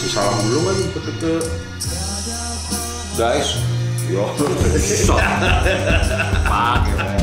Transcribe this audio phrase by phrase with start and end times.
[0.00, 1.32] Masih salam dulu kan ke, ke
[3.20, 3.60] guys.
[4.08, 4.24] Yo.
[6.48, 7.20] Pakai.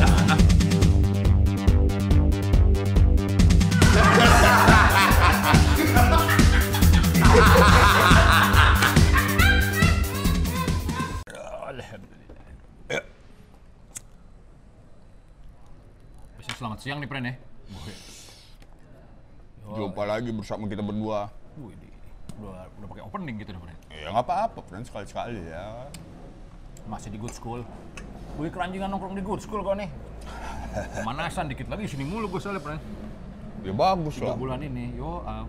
[16.38, 17.34] Bisa selamat siang nih, Pren ya.
[19.66, 21.26] Jumpa lagi bersama kita berdua.
[21.58, 21.87] Wih,
[22.38, 23.76] udah udah pakai opening gitu Pren.
[23.90, 25.90] Ya nggak apa-apa, friend sekali-sekali ya.
[26.86, 27.66] Masih di good school.
[28.38, 29.90] Wih, keranjingan nongkrong di good school kok nih.
[30.94, 32.78] Pemanasan dikit lagi sini mulu gue soalnya, Pren.
[33.66, 34.38] Ya bagus Tiga lah.
[34.38, 35.42] bulan ini, yo, ah.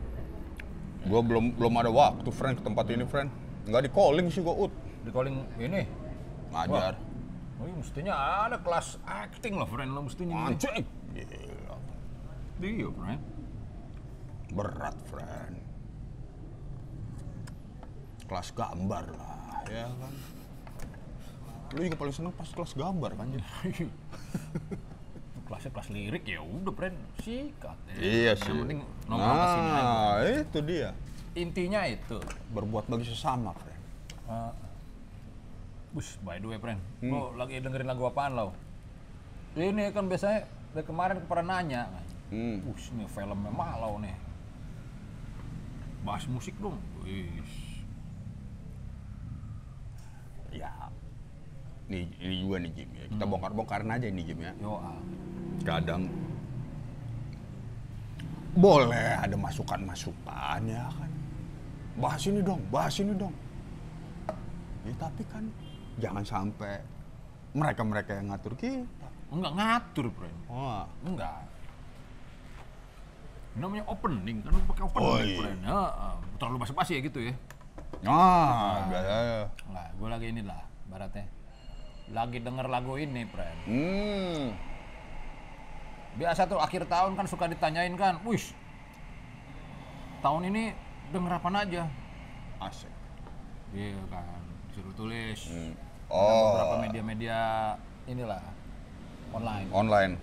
[1.06, 3.30] Gua belum belum ada waktu, friend, ke tempat ini, friend.
[3.70, 4.74] Nggak di calling sih gua ut.
[5.00, 5.88] di calling ini.
[6.52, 6.94] Ngajar.
[7.60, 8.14] Oh, iya, mestinya
[8.48, 9.96] ada kelas acting lah, friend.
[9.96, 10.50] Lo mestinya.
[10.50, 10.84] Anjing.
[11.16, 11.76] Gila.
[12.60, 13.22] Iya, friend.
[14.52, 15.56] Berat, friend.
[18.30, 20.14] Kelas gambar lah, ya kan.
[21.74, 23.42] Lu juga paling seneng pas kelas gambar kan, Jin?
[25.50, 26.94] Kelasnya kelas lirik ya udah, friend.
[27.26, 27.78] Sikat.
[27.90, 27.94] ya.
[27.98, 28.54] Iya Yang sih.
[28.54, 29.82] penting nongkrong ke sini aja.
[29.82, 30.90] Nah, itu dia.
[31.34, 32.18] Intinya itu.
[32.54, 33.82] Berbuat bagi sesama, friend.
[34.30, 34.54] Uh,
[35.90, 36.78] Bus, by the way, friend.
[37.02, 37.10] Hmm.
[37.10, 38.54] Lo lagi dengerin lagu apaan lo?
[39.58, 40.46] Ini kan biasanya
[40.78, 41.90] dari kemarin pernah nanya.
[42.30, 42.62] Hmm.
[42.62, 44.14] Bus, ini filmnya malau nih.
[46.06, 46.78] Bahas musik dong.
[50.54, 50.70] Ya.
[51.90, 52.90] Nih, ini juga nih, Jim.
[52.94, 53.06] Ya.
[53.10, 54.54] Kita bongkar-bongkarin aja nih, Jim ya.
[54.62, 55.00] Yo, ah.
[55.66, 56.08] kadang
[58.50, 61.12] boleh ada masukan-masukan ya kan
[62.02, 63.32] bahas ini dong bahas ini dong
[64.84, 65.46] ya, tapi kan
[66.02, 66.82] jangan sampai
[67.54, 70.38] mereka-mereka yang ngatur kita Enggak ngatur, friend.
[70.50, 71.46] Wah, Enggak.
[73.62, 75.38] Namanya opening, kan pakai opening, Oh, iya.
[75.38, 75.60] friend.
[75.70, 76.14] Heeh.
[76.42, 77.34] terlalu basa-basi ya gitu ya.
[78.02, 79.10] nah biasa
[79.70, 81.30] Enggak, gue lagi ini lah, baratnya.
[82.10, 83.60] Lagi denger lagu ini, friend.
[83.70, 84.44] hmm
[86.18, 88.52] Biasa tuh akhir tahun kan suka ditanyain kan, wish,
[90.20, 90.76] tahun ini
[91.16, 91.84] denger apa aja?
[92.60, 92.92] asik
[93.72, 94.42] Iya kan,
[94.74, 95.40] suruh tulis.
[95.48, 95.74] Hmm.
[96.10, 97.40] Oh beberapa media-media
[98.10, 98.42] inilah,
[99.30, 99.70] online.
[99.70, 100.14] online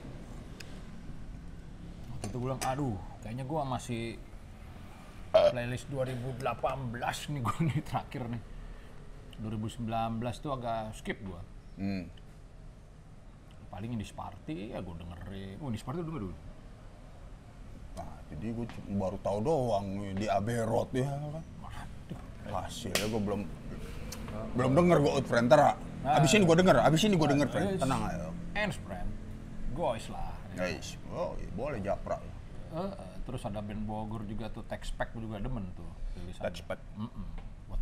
[2.10, 4.02] Waktu itu gue bilang, aduh, kayaknya gue masih
[5.30, 6.42] playlist 2018
[7.30, 8.42] nih gue nih terakhir nih.
[9.46, 11.40] 2019 tuh agak skip gue.
[11.76, 12.04] Hmm.
[13.68, 15.56] Paling ini Sparty ya gue dengerin.
[15.60, 16.36] Oh ini Sparty denger dulu.
[17.96, 21.44] nah jadi gue baru tahu doang nih di Abbey Road ya kan
[22.46, 23.40] hasilnya gue belum
[24.52, 27.80] belum denger gue out friend ntar abis ini gue denger abis ini gue denger friend
[27.80, 29.08] tenang aja Ends friend.
[29.72, 30.28] Goys lah.
[30.52, 32.20] guys oh iya, boleh japrak
[32.68, 36.42] Eh, eh, terus ada band Bogor juga tuh Tex Pack juga demen tuh tulisan.
[36.44, 37.26] touchpad Mm-mm.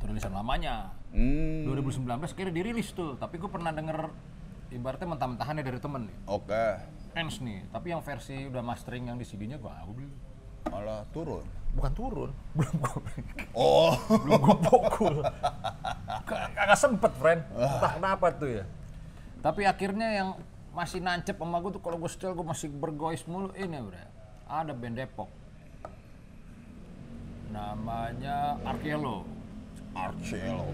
[0.04, 0.92] Rilisan lamanya.
[1.10, 2.04] hmm 2019
[2.36, 4.12] kira dirilis tuh, tapi gue pernah denger
[4.74, 6.16] ibaratnya mentah-mentahannya dari temen nih.
[6.26, 6.66] oke
[7.14, 10.10] Ends nih, tapi yang versi udah mastering yang di CD-nya gue aku beli.
[10.68, 11.44] malah turun
[11.74, 12.98] Bukan turun, belum gue
[13.58, 15.14] oh belum gue pukul.
[16.24, 17.42] Kagak sempet, friend.
[17.50, 18.64] Entah kenapa tuh ya.
[19.42, 20.28] Tapi akhirnya yang
[20.70, 24.06] masih nancep sama gue tuh kalau gue setel gue masih bergois mulu ini udah.
[24.46, 25.30] Ada band Depok.
[27.50, 29.26] Namanya Arkelo.
[29.94, 30.70] Arcelo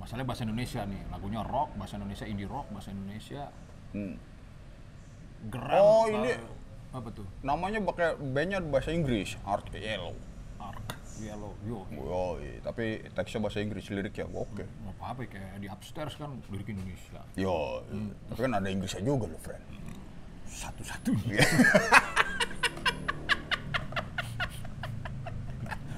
[0.00, 3.42] Masalahnya bahasa Indonesia nih, lagunya rock, bahasa Indonesia indie rock, bahasa Indonesia
[3.92, 4.14] hmm.
[5.52, 5.84] geram.
[5.84, 6.40] Oh, ini-
[6.90, 7.22] apa tuh?
[7.46, 10.10] namanya pakai bandnya bahasa Inggris Arcelo
[10.58, 10.90] Ark,
[11.22, 11.86] Yellow, yo.
[12.02, 12.58] oh iya.
[12.66, 16.66] tapi teksnya bahasa Inggris lirik ya oke Mau apa apa kayak di upstairs kan lirik
[16.66, 17.22] Indonesia.
[17.38, 18.10] yo iya.
[18.34, 19.62] tapi kan ada Inggrisnya juga loh friend
[20.50, 21.38] Satu-satunya.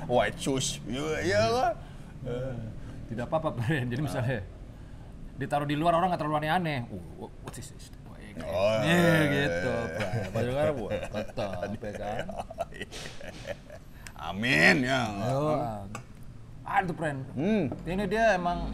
[0.07, 1.71] white shoes iya iya lah
[3.11, 3.91] Tidak apa-apa, Bren.
[3.91, 4.41] Jadi misalnya
[5.35, 6.87] ditaruh di luar orang nggak terlalu aneh-aneh.
[6.89, 7.91] Uh, what is this?
[8.07, 9.13] Wah, ya, kayak- Oh, Nih, iya.
[9.37, 9.75] gitu.
[10.31, 12.25] Baju kan buat tetap, ya kan?
[14.33, 15.03] amin ya
[16.63, 17.27] ah, itu friend.
[17.35, 18.71] hmm Ini dia emang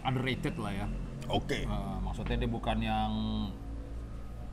[0.00, 0.86] underrated lah ya.
[1.28, 3.12] oke Eh, maksudnya dia bukan yang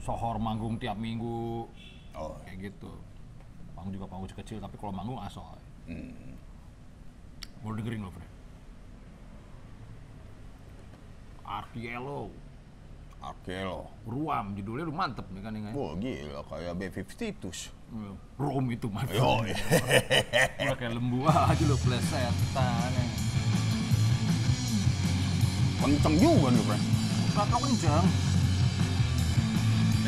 [0.01, 1.69] sohor manggung tiap minggu
[2.15, 2.91] oh kayak gitu.
[3.85, 5.61] Panggung juga panggung kecil, tapi kalau manggung asoy.
[5.85, 6.33] Hmm.
[7.61, 8.33] Mau dengerin lo, friend.
[11.45, 12.33] Arkielo,
[13.21, 15.69] Arcelo Ruam, judulnya lu mantep nih kan ini.
[15.69, 17.45] Wah gila kayak B52
[18.41, 19.21] Rom itu mantep.
[19.21, 19.45] Yo,
[20.65, 22.89] Udah kayak lembu aja lu plesetan.
[25.77, 26.63] kenceng juga nih.
[27.37, 28.05] Gak kau kenceng.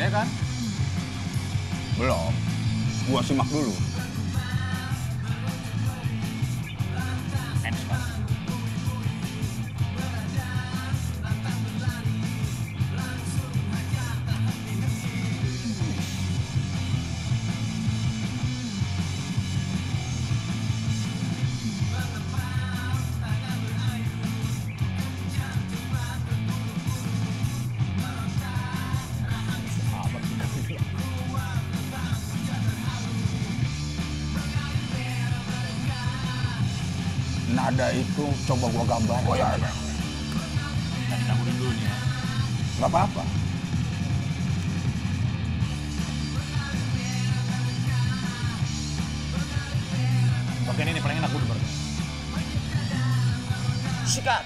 [0.01, 0.25] Ya kan?
[2.01, 2.33] Belum.
[3.07, 3.71] Gua simak dulu.
[38.47, 39.19] Coba gua gambar.
[39.27, 39.59] Oh ya.
[41.11, 41.95] Kita dulu nih ya.
[42.79, 43.23] Gak apa-apa.
[50.67, 51.59] Bagian ini paling enak gue denger.
[54.07, 54.43] Sikat.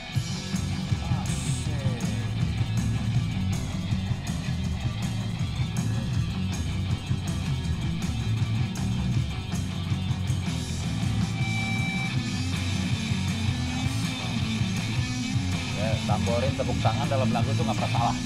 [17.22, 18.18] Dalam lagu itu nggak pernah salah.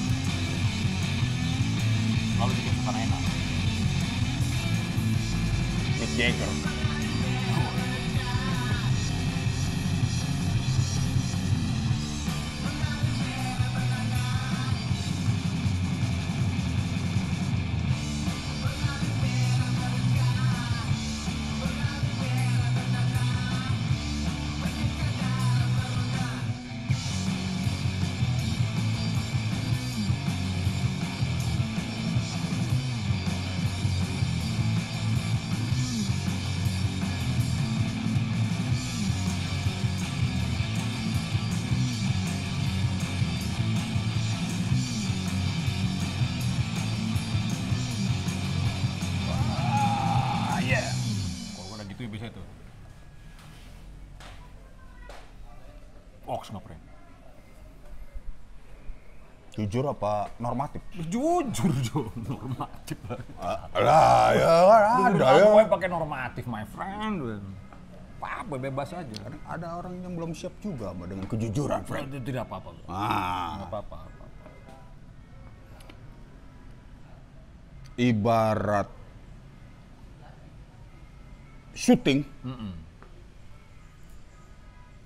[2.39, 3.21] Lalu bikin suasana enak.
[5.99, 6.74] Mick Jagger.
[59.65, 60.85] Jujur apa normatif?
[61.09, 62.05] Jujur, Jo.
[62.21, 63.01] Normatif.
[63.73, 65.45] Lah, ya kan ada ya.
[65.49, 67.41] Gue pakai normatif, my friend.
[68.21, 69.17] Apa, bebas aja.
[69.49, 72.13] Ada orang yang belum siap juga sama dengan kejujuran, friend.
[72.13, 72.69] Itu tidak apa-apa.
[72.85, 74.05] Ah, apa-apa.
[74.05, 74.15] apa-apa.
[77.95, 78.87] ibarat
[81.71, 82.27] syuting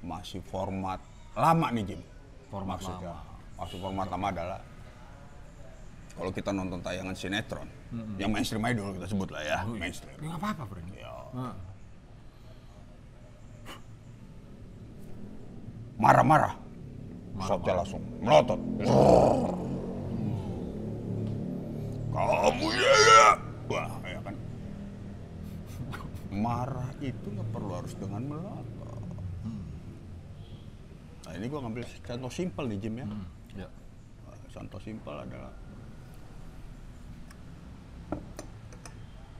[0.01, 0.97] masih format
[1.37, 2.01] lama nih Jim.
[2.49, 3.28] Format Maksudnya, lama.
[3.59, 4.59] Maksud format lama adalah
[6.15, 7.67] kalau kita nonton tayangan sinetron,
[8.15, 10.15] yang mainstream dulu kita sebut lah ya, mainstream.
[10.19, 10.87] Ya nggak apa-apa, friend.
[10.95, 11.11] Ya.
[11.35, 11.55] Heeh.
[15.99, 16.55] Marah-marah,
[17.43, 18.59] shotnya langsung melotot.
[22.15, 23.27] Kamu ya, ya.
[23.67, 24.35] Wah, ya kan.
[26.31, 29.03] Marah itu nggak perlu harus dengan melotot.
[31.27, 33.07] Nah ini gua ngambil contoh simpel nih Jim ya.
[33.57, 33.67] Ya.
[34.49, 35.53] Contoh simpel adalah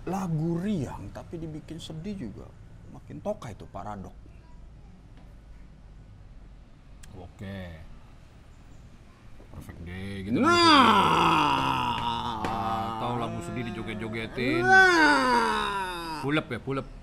[0.10, 2.50] lagu riang tapi dibikin sedih juga
[2.90, 4.14] makin toka itu paradok.
[7.20, 7.60] Oke.
[9.54, 10.40] Perfect day gitu.
[10.40, 10.56] Nah,
[12.96, 14.64] Atau lagu sedih dijoget-jogetin.
[14.64, 16.99] nah, Pull up ya, pull up.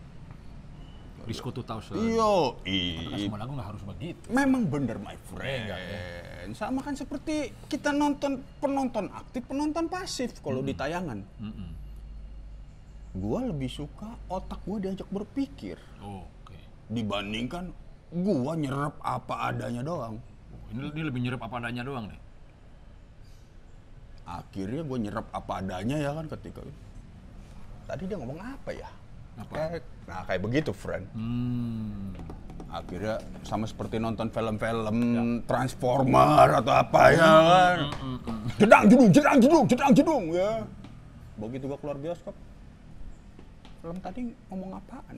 [1.27, 1.99] Disco 2000.
[2.15, 4.27] Yo, Kan semua lagu nggak harus begitu.
[4.31, 5.75] memang bener my friend.
[6.55, 11.19] Sama kan seperti kita nonton penonton aktif, penonton pasif kalau di tayangan.
[11.43, 11.71] Mm-mm.
[13.17, 16.55] Gua lebih suka otak gua diajak berpikir Oke.
[16.87, 17.75] dibandingkan
[18.13, 20.23] gua nyerap apa adanya doang.
[20.53, 22.21] Oh, Ini, ini lebih nyerap apa adanya doang nih.
[24.23, 26.63] Akhirnya gua nyerap apa adanya ya kan ketika
[27.87, 28.91] tadi dia ngomong apa ya?
[29.37, 29.53] Apa?
[29.55, 31.05] Kayak, nah kayak begitu friend.
[31.13, 32.15] Hmm.
[32.67, 34.99] akhirnya sama seperti nonton film-film
[35.49, 37.79] Transformer atau apa ya kan
[38.61, 40.51] jedang jedung jedang jedung jedang jedung ya
[41.41, 42.37] begitu gua keluar bioskop
[43.81, 45.17] film tadi ngomong apaan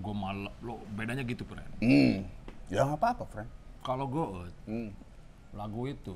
[0.00, 1.70] Gue malah lo bedanya gitu, friend.
[1.84, 2.24] hmm
[2.72, 3.50] ya apa-apa friend
[3.84, 4.26] Kalau gue
[4.64, 4.90] hmm.
[5.52, 6.14] lagu itu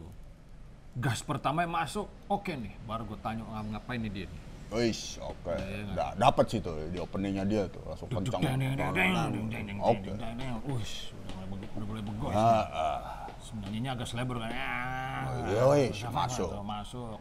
[0.94, 2.70] gas pertama yang masuk, oke nih.
[2.86, 4.42] Baru gue tanya "Ah, ngapain nih dia nih.
[4.74, 5.54] Wis, oke.
[5.54, 8.42] Iya, Da, dapat sih tuh di openingnya dia tuh langsung kencang.
[9.78, 10.10] Oke.
[10.66, 11.14] Ush,
[11.78, 12.34] udah mulai begos.
[12.34, 12.98] Ah, ah.
[13.44, 14.50] Sebenarnya agak selebar kan.
[14.50, 16.50] Ah, iya, wis, udah masuk.
[16.66, 17.14] Masuk.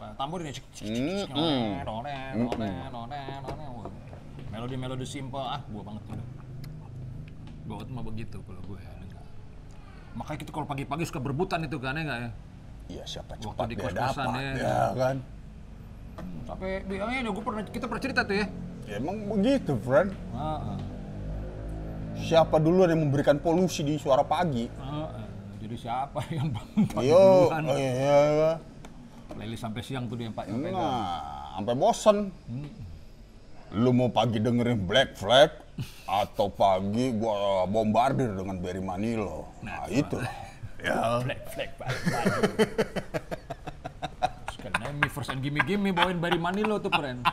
[1.29, 3.39] Noren, noren.
[3.45, 3.89] Wah,
[4.53, 6.17] Melodi-melodi simple, ah gua banget tuh.
[7.69, 8.93] Gua tuh mah begitu kalau gue ya.
[10.13, 12.29] Makanya kita kalau pagi-pagi suka berebutan itu kan ya nggak ya?
[12.83, 14.53] Iya siapa Waktu cepat di dia kos-kosan dapat ya.
[14.62, 15.15] ya kan.
[16.43, 18.46] Sampai di, oh iya, gua pernah kita pernah cerita tuh ya.
[18.84, 20.12] Ya, emang begitu friend.
[20.36, 20.79] Ah, ah.
[22.13, 24.67] Siapa duluan yang memberikan polusi di suara pagi?
[24.77, 25.27] Ah, ah.
[25.63, 27.63] Jadi siapa yang bangun pagi Yo, duluan?
[27.65, 28.51] oh iya.
[29.34, 30.77] Playlist sampai siang tuh dia Pak yang pegang.
[30.77, 32.17] Nah, sampai bosen.
[33.74, 35.50] Lu mau pagi dengerin Black Flag
[36.05, 39.50] atau pagi gua bombardir dengan Barry Manilow.
[39.65, 40.22] Nah, itu.
[40.84, 41.24] Ya.
[41.24, 42.41] Black flag balik baju.
[44.93, 47.25] Me first and gimme gimme bawain Barry Manilow tuh keren.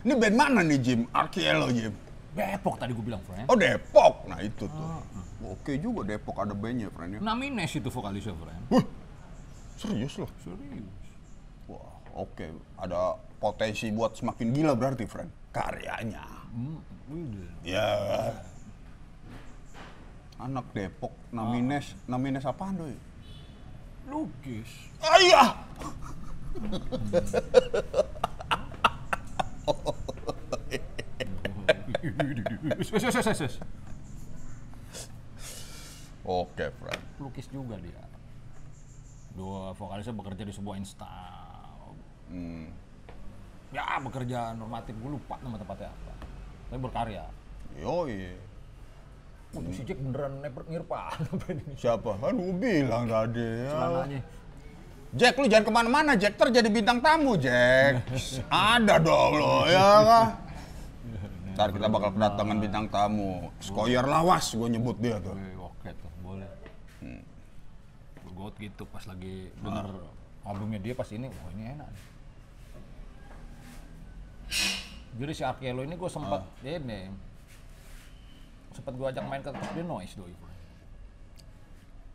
[0.00, 1.00] Ini band mana nih Jim?
[1.12, 1.92] Arkielo Jim.
[2.30, 3.50] Depok tadi gue bilang, friend.
[3.50, 4.24] Oh Depok.
[4.30, 4.86] Nah itu tuh.
[5.44, 7.20] Oke juga Depok ada bandnya friend ya.
[7.20, 8.62] Namines itu vokalisnya, friend.
[8.70, 8.86] Wah,
[9.76, 10.30] serius loh.
[10.40, 10.86] Serius.
[11.66, 12.46] Wah, oke.
[12.78, 15.28] Ada potensi buat semakin gila berarti friend.
[15.50, 16.24] Karyanya.
[16.54, 16.78] Hmm.
[17.66, 17.90] Ya.
[20.40, 22.96] Anak Depok, Namines, Namines apaan doi?
[24.10, 24.90] Lukis.
[24.98, 25.54] Ayah!
[36.26, 37.02] Oke, friend.
[37.22, 38.02] Lukis juga dia.
[39.38, 41.14] Dua vokalisnya bekerja di sebuah insta.
[42.26, 42.66] Hmm.
[43.70, 44.98] Ya, bekerja normatif.
[44.98, 46.14] Gue lupa nama tempatnya apa.
[46.66, 47.24] Tapi berkarya.
[47.78, 48.49] Yoi.
[49.50, 51.18] Untuk si Jack beneran neper ngirpan.
[51.82, 52.10] Siapa?
[52.22, 53.72] Kan gue bilang tadi ya.
[53.74, 54.20] Celananya.
[55.10, 56.38] Jack, lu jangan ke mana-mana, Jack.
[56.38, 58.06] Ntar jadi bintang tamu, Jack.
[58.46, 60.26] Ada dong lo, ya kan?
[61.58, 63.50] Ntar kita bakal kedatangan bintang tamu.
[63.58, 65.34] Skoyer lawas, gue nyebut dia tuh.
[65.58, 66.46] Oke tuh, boleh.
[68.30, 69.86] Gue gitu pas lagi denger
[70.46, 71.88] albumnya dia pas ini, wah ini enak.
[71.90, 72.06] nih.
[75.18, 77.10] Jadi si Arkielo ini gue sempat ini
[78.70, 80.34] sempat gue ajak main ke tempat dia noise doi.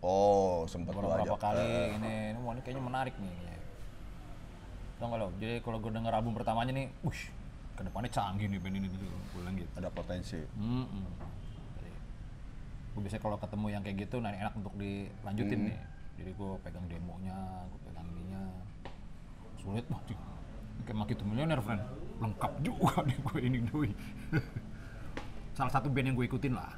[0.06, 1.40] Oh, lu Beberapa ajak.
[1.42, 3.34] kali ini, ini, wah ini kayaknya menarik nih.
[5.02, 5.28] Tau gak lo?
[5.42, 7.34] Jadi kalau gue denger album pertamanya nih, wush,
[7.74, 9.06] ke depannya canggih nih band ini gitu.
[9.06, 9.72] Gue bilang gitu.
[9.76, 10.40] Ada potensi.
[10.56, 10.86] Mm
[12.96, 15.78] Gue biasanya kalau ketemu yang kayak gitu, nah ini enak untuk dilanjutin nih.
[16.16, 18.44] Jadi gue pegang demonya, gue pegang ininya.
[19.60, 19.84] Sulit.
[19.84, 20.16] Ini
[20.88, 21.84] Kayak Maki tuh Millionaire, friend.
[22.24, 23.90] Lengkap juga nih gue ini doi.
[25.56, 26.72] Salah satu band yang gue ikutin lah.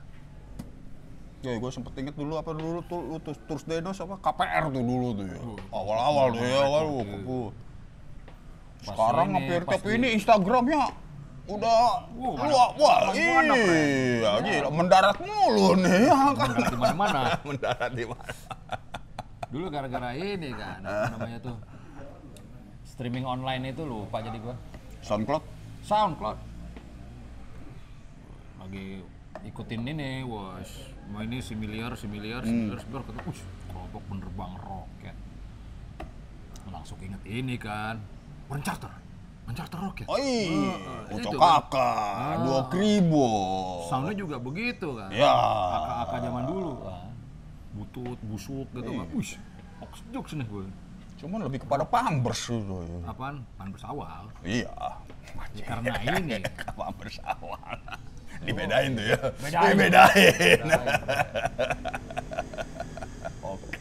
[1.42, 4.82] Ya, gue sempet inget dulu apa dulu tuh lu terus terus Denos apa KPR tuh
[4.82, 5.38] dulu tuh ya.
[5.70, 7.42] Awal-awal tuh ya wah, kepu.
[8.80, 10.82] Sekarang ini, hampir tiap di- ini Instagramnya
[11.48, 11.80] udah
[12.12, 13.56] Wah, mana- wah Fred.
[13.56, 16.50] iya gila mendarat mulu nih ya kan.
[16.50, 17.22] Mendarat di mana-mana.
[17.48, 18.34] mendarat di mana?
[19.48, 21.56] Dulu gara-gara ini kan, apa namanya tuh
[22.84, 24.56] streaming online itu lupa jadi gue.
[25.02, 25.44] SoundCloud
[25.82, 26.38] SoundCloud.
[28.68, 29.00] Lagi
[29.48, 30.68] ikutin ini, was
[31.08, 33.40] mau ini si miliar, si miliar, si miliar, si miliar, kata, ush,
[33.72, 35.16] kelompok penerbang roket.
[36.68, 37.96] Langsung inget ini kan,
[38.52, 38.92] Uncharter,
[39.48, 40.04] Uncharter roket.
[40.12, 40.76] Oh iya,
[41.16, 41.64] Ucok kan.
[41.64, 43.28] kakak, dua kribo.
[43.88, 45.16] Soundnya juga begitu kan.
[45.16, 45.32] Ya.
[45.80, 47.08] Aka-aka zaman dulu kan.
[47.72, 49.08] Butut, busuk gitu kan.
[49.16, 49.40] Ush,
[49.80, 50.68] ox jokes nih gue.
[51.24, 52.84] Cuman lebih kepada Pampers itu.
[52.84, 53.16] ya.
[53.16, 53.48] Apaan?
[53.56, 54.28] Pan bersawal.
[54.44, 54.76] Iya.
[55.56, 56.44] Ya, karena ini.
[56.76, 57.80] Pampers awal.
[58.46, 59.20] Dibedain tuh ya.
[59.42, 59.72] Bedain.
[59.74, 60.60] Dibedain.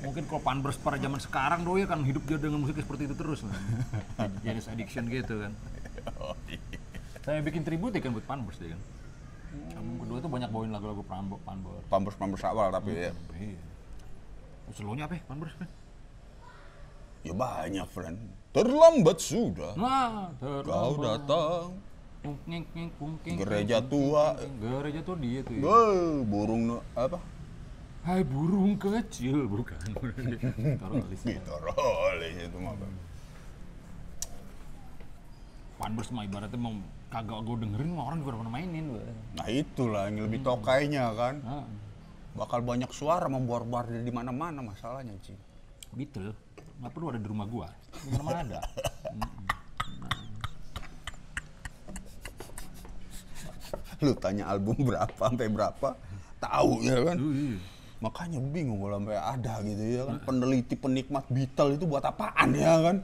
[0.07, 3.43] Mungkin kalau Panbers pada zaman sekarang doi kan hidup dia dengan musik seperti itu terus
[3.43, 4.31] kan.
[4.41, 5.53] Jadi addiction gitu kan.
[7.27, 8.83] Saya bikin tribute kan buat Panbers dia kan.
[9.77, 11.43] Album kedua itu banyak bawain lagu-lagu Panbers.
[11.91, 12.15] Panbers.
[12.17, 13.13] Pampers awal tapi ya.
[13.35, 13.61] Iya.
[14.73, 15.55] Slow-nya apa ya Panbers?
[17.27, 18.19] Ya banyak, friend.
[18.55, 19.75] Terlambat sudah.
[19.75, 21.27] Nah, Kau terlambat.
[21.27, 21.65] datang.
[23.39, 24.35] Gereja tua.
[24.59, 25.63] Gereja tua dia tuh ya.
[26.27, 27.19] Burung apa?
[28.07, 29.79] Hai burung kecil, bukan.
[31.19, 31.39] Sih.
[31.43, 32.75] Rolling itu mah.
[32.79, 32.95] Bang.
[35.77, 36.75] Panbers mah ibaratnya mau
[37.11, 38.85] kagak gue dengerin mah orang juga pernah mainin.
[38.95, 39.19] Bang.
[39.35, 41.35] Nah itulah yang lebih tokainya kan.
[41.43, 41.67] Nah,
[42.37, 45.33] Bakal banyak suara membuar-buar di mana-mana masalahnya, Ci.
[45.97, 46.37] Beatle
[46.77, 47.73] nggak perlu ada di rumah gua.
[48.05, 48.61] Di mana ada.
[54.03, 55.97] Lu tanya album berapa sampai berapa,
[56.43, 57.17] tahu ya kan?
[57.17, 57.57] iya.
[57.97, 60.17] Makanya bingung kalau sampai ada gitu ya kan.
[60.29, 62.97] Peneliti penikmat Beatle itu buat apaan ya kan?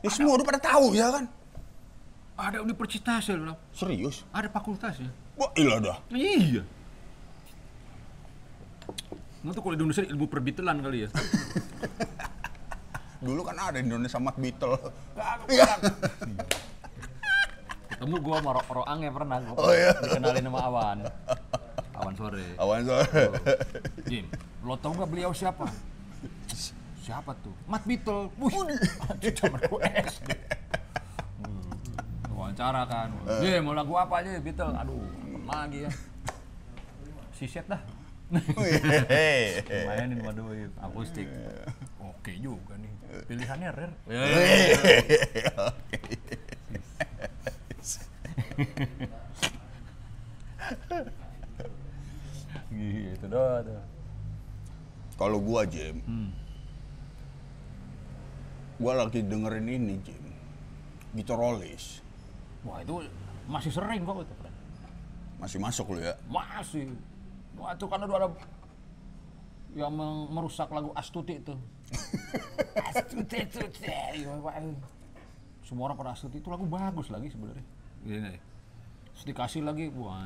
[0.00, 1.28] Ya semua udah pada tahu ya kan?
[2.38, 3.58] Ada universitasnya loh.
[3.74, 4.22] Serius?
[4.30, 5.10] Ada fakultasnya.
[5.36, 5.98] Wah, ilah dah.
[6.14, 6.62] Iya.
[9.42, 11.08] Nggak tuh kalau di Indonesia ilmu perbitelan kali ya.
[13.26, 14.78] Dulu kan ada Indonesia Mat Beatle.
[17.98, 19.58] Ketemu gua sama Ro Roang ya pernah gua.
[19.58, 19.90] Oh, iya.
[19.98, 20.98] Dikenalin sama Awan.
[21.98, 22.46] Awan sore.
[22.54, 23.26] Awan sore.
[24.06, 24.30] Jim,
[24.62, 25.66] lo tau nggak beliau siapa?
[27.02, 27.50] Siapa tuh?
[27.66, 28.30] Mat Beatle.
[28.38, 28.54] Wih,
[29.34, 30.30] zaman gue SD.
[32.30, 33.10] Wawancara kan.
[33.42, 34.78] Jim, mau lagu apa aja Beatle?
[34.78, 35.02] Aduh,
[35.50, 35.92] lagi ya.
[37.34, 37.82] Siset dah.
[38.30, 40.46] Mainin waduh
[40.86, 41.26] akustik.
[41.98, 42.94] Oke juga nih.
[43.26, 43.96] Pilihannya rare.
[52.68, 53.82] Gitu doang tuh.
[55.18, 56.30] Kalau gua Jim, Hmm.
[58.78, 60.24] gua lagi dengerin ini Jim.
[61.14, 62.02] Gitarollis.
[62.62, 63.02] Wah itu
[63.48, 64.34] Masih sering kok itu.
[65.40, 66.12] Masih masuk lu ya.
[66.28, 66.92] Masih.
[67.56, 68.28] Wah, itu kan ada
[69.72, 69.92] yang
[70.28, 71.56] merusak lagu Astuti itu.
[72.92, 73.88] Astuti, Astuti.
[73.88, 74.54] Ya, Pak.
[75.64, 77.64] Semua orang pada Astuti itu lagu bagus lagi sebenarnya.
[78.08, 78.34] Gini.
[79.12, 80.24] Terus dikasih lagi, wah,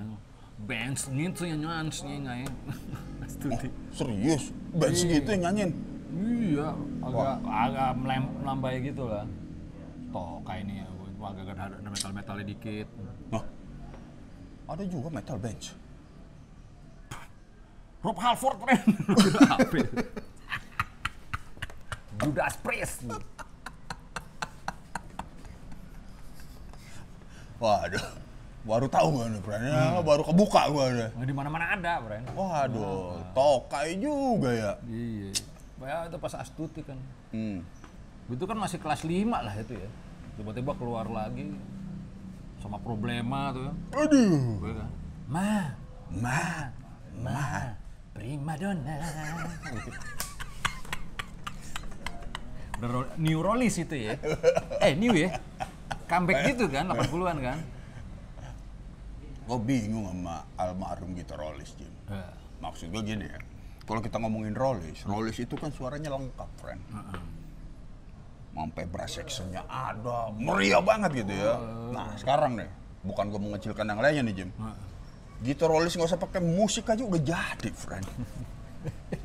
[0.70, 2.46] bands gitu yang nyanyi nyanyi.
[3.26, 3.66] Astuti.
[3.90, 4.54] Serius?
[4.70, 5.70] Band segitu yang nyanyiin?
[6.12, 6.68] Iya,
[7.02, 9.26] agak agak melem- melambai gitu lah.
[10.14, 10.86] Toh kayak ini ya,
[11.26, 12.86] agak ada metal-metalnya dikit.
[13.34, 13.44] Hah?
[14.70, 15.74] Ada juga metal bench.
[18.02, 18.78] Rob Halford, itu?
[22.22, 23.02] Judas Priest.
[27.62, 28.04] Waduh.
[28.62, 29.62] Baru tahu gua nih, Fren.
[29.62, 31.11] Ya, baru kebuka gua deh.
[31.14, 32.26] Nah, di mana-mana ada, Fren.
[32.35, 34.73] Waduh, tokai juga ya.
[34.90, 35.31] Iya.
[35.83, 36.99] Ya itu pas Astuti kan.
[37.35, 37.62] Hmm.
[38.31, 39.90] Itu kan masih kelas 5 lah itu ya.
[40.38, 41.54] Tiba-tiba keluar lagi
[42.62, 43.73] sama problema tuh ya.
[43.99, 44.62] Aduh.
[44.62, 44.90] Kan,
[45.26, 45.75] Ma,
[46.12, 46.69] Ma,
[47.19, 47.73] ma,
[48.12, 49.00] prima donna.
[53.19, 54.14] Rollies itu ya.
[54.83, 55.40] Eh, new ya.
[56.12, 57.59] Comeback gitu kan, 80-an kan.
[59.42, 61.88] gue bingung sama almarhum Rollis, Jim.
[62.07, 62.28] Ya.
[62.61, 63.40] Maksud gue gini ya,
[63.88, 66.81] kalau kita ngomongin Rollis, Rollis itu kan suaranya lengkap, friend.
[68.52, 71.57] Sampai brass sectionnya ada, meriah banget gitu ya.
[71.90, 72.69] Nah sekarang nih,
[73.02, 74.50] bukan gue mengecilkan yang lainnya nih Jim.
[75.43, 78.06] Gitu Rollis nggak usah pakai musik aja udah jadi, friend.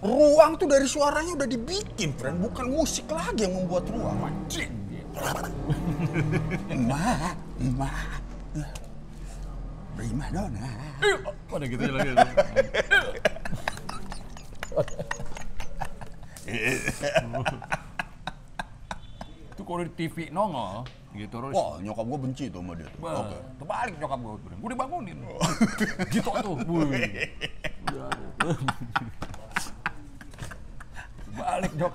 [0.00, 2.40] Ruang tuh dari suaranya udah dibikin, friend.
[2.40, 4.32] Bukan musik lagi yang membuat ruang.
[4.32, 4.79] Anjing.
[6.90, 7.34] Ma,
[7.76, 7.90] ma,
[9.96, 10.68] prima donna.
[11.50, 12.10] Pada gitu lagi.
[19.50, 21.54] itu kalau di TV nongol gitu terus.
[21.54, 22.88] Wah, nyokap gue benci tuh sama dia.
[22.96, 23.12] tuh.
[23.12, 23.36] Oke.
[23.60, 24.34] terbalik nyokap gue.
[24.56, 25.18] Gue dibangunin.
[26.14, 26.56] gitu tuh.
[26.64, 27.28] Wih.
[31.40, 31.90] Balik gue.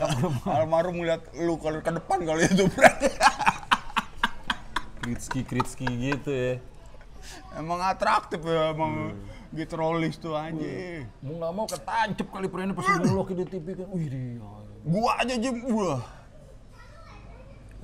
[0.50, 2.98] Almarhum ngeliat lu kalau ke depan kali itu, Fred.
[5.06, 6.58] Kritski, Kritski gitu ya.
[7.54, 9.14] Emang atraktif ya, emang
[9.54, 11.06] gitu rollis tuh anjing.
[11.22, 13.88] Mau nggak mau ketancep kali pernah pas ngelokin di TV kan.
[13.94, 14.42] Wih, dia.
[14.86, 16.02] Gua aja Jim, gua.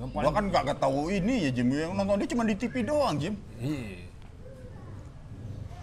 [0.02, 3.14] Yang Gua kan gak tahu ini ya Jim, yang nonton dia cuma di TV doang
[3.22, 3.38] Jim.
[3.62, 4.01] Iya.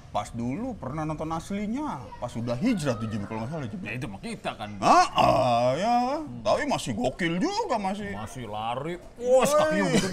[0.10, 3.80] Pas dulu pernah nonton aslinya, pas udah hijrah tuh Jim kalau nggak salah Jim.
[3.86, 4.70] Ya itu mah kita kan.
[4.82, 5.96] Ah, ah, ya,
[6.42, 8.10] tapi masih gokil juga masih.
[8.18, 8.98] Masih lari.
[8.98, 10.08] Kakinya gitu.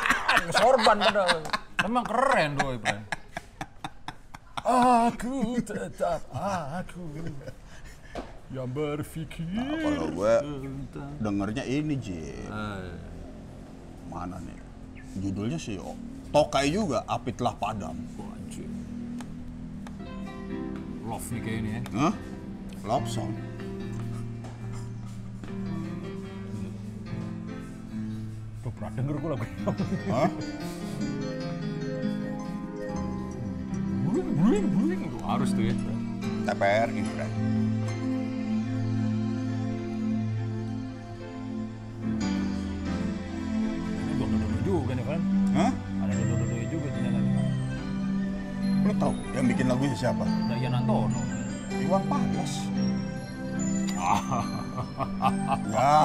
[0.64, 1.40] Sorban padahal.
[1.84, 2.98] Memang keren doi, Bro.
[4.64, 7.04] Aku tetap aku
[8.48, 9.44] yang berpikir.
[9.52, 10.34] Nah, kalau gue
[11.20, 12.48] dengernya ini Jim.
[12.48, 12.96] Eh,
[14.08, 14.56] Mana nih?
[15.20, 15.92] Judulnya sih oh,
[16.32, 17.92] Tokai juga, Apitlah Padam.
[18.16, 18.66] wah, anjir.
[21.04, 21.80] Love nih kayak ini ya.
[22.00, 22.14] Hah?
[22.88, 23.30] Love song.
[28.64, 29.56] Tuh pernah denger gue lagu ini.
[30.08, 30.30] Hah?
[34.08, 35.00] Bling, bling, bling.
[35.12, 35.76] Tuh, harus tuh ya.
[36.48, 37.32] TPRI, Fred.
[43.92, 45.20] Ini dodo-dodo juga nih, kan.
[45.52, 45.72] Hah?
[46.00, 47.20] Ada dodo-dodo juga sana.
[48.84, 50.24] Lu tahu yang bikin lagunya siapa?
[50.84, 51.16] Antono.
[51.80, 52.54] Iwan Fals.
[55.72, 56.03] ya.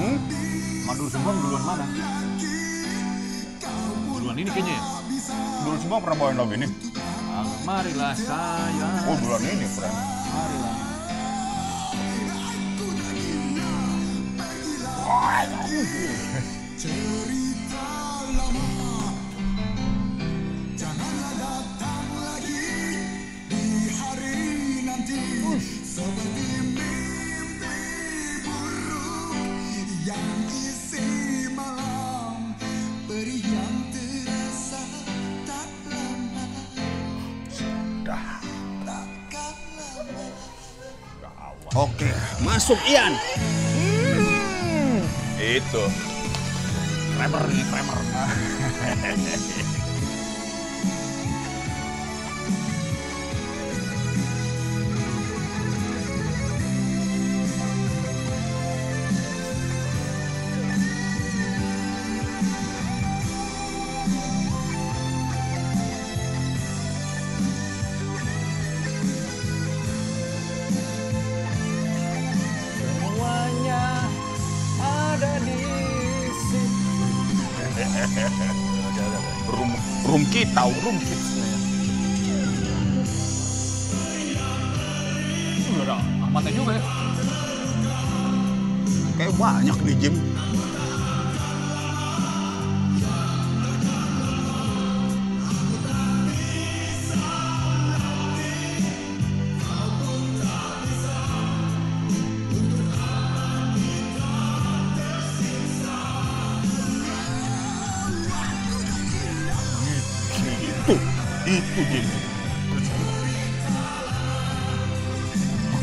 [0.00, 0.16] Hmm?
[0.88, 1.84] Madul Sumbang duluan mana?
[4.16, 4.82] Duluan ini kayaknya ya?
[5.60, 6.68] Dulu semua pernah bawain lagu ini.
[7.28, 9.12] Ah, marilah sayang.
[9.12, 9.96] Oh, duluan ini, friend.
[10.32, 10.90] Marilah.
[16.80, 17.88] cerita
[18.40, 19.12] lama
[20.80, 22.72] Janganlah datang lagi
[23.52, 23.64] di
[24.00, 24.40] hari
[24.88, 25.20] nanti
[25.84, 26.59] Seperti
[30.10, 31.06] yang isi
[31.54, 32.58] malam
[33.06, 34.82] Peri yang terasa
[35.46, 36.46] tak lama
[38.02, 38.42] Dah.
[38.82, 40.26] Takkan lama
[41.70, 42.10] Oke,
[42.42, 43.14] masuk Ian.
[45.38, 45.86] Itu.
[47.14, 47.98] Kramer nih, Kramer.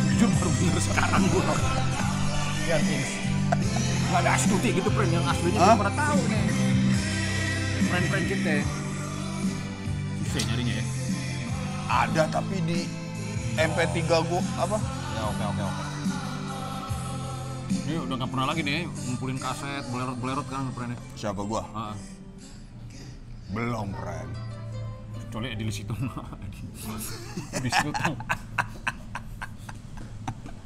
[0.08, 1.43] Jujur baru denger sekarang gue.
[2.67, 3.08] Yang ini.
[4.08, 5.12] Gak ada astuti gitu, friend.
[5.13, 6.45] Yang aslinya gue pernah tahu nih.
[7.88, 8.56] Friend-friend kita.
[10.28, 10.86] Susah nyarinya ya.
[11.88, 12.80] Ada tapi di
[13.58, 14.78] MP3 gua apa?
[15.15, 15.84] Ya oke oke oke.
[17.88, 21.63] Ini udah gak pernah lagi nih ngumpulin kaset, belerot-belerot kan friend Siapa gua?
[21.71, 21.95] Ah,
[23.56, 24.32] Belum, friend.
[25.38, 25.93] Kecuali di situ
[27.63, 28.12] di situ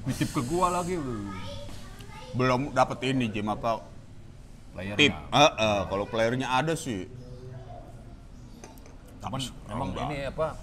[0.02, 0.98] Nitip ke gua lagi.
[2.34, 3.86] Belum dapet ini, Jim apa?
[4.74, 4.98] Layarnya.
[4.98, 5.14] Tip.
[5.14, 7.06] Heeh, kalau playernya ada sih.
[9.22, 10.58] Cuman sekarang emang ini apa?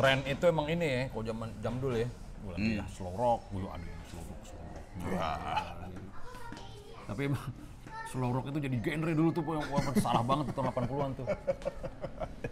[0.00, 2.08] Tren itu emang ini ya, kalau zaman jam dulu ya.
[2.40, 5.12] Gua lagi ya, slow rock, gue ada yang slow rock, slow rock.
[5.12, 5.30] Ya.
[7.04, 7.44] Tapi emang
[8.12, 11.26] slow rock itu jadi genre dulu tuh yang wah, salah banget tuh tahun 80-an tuh.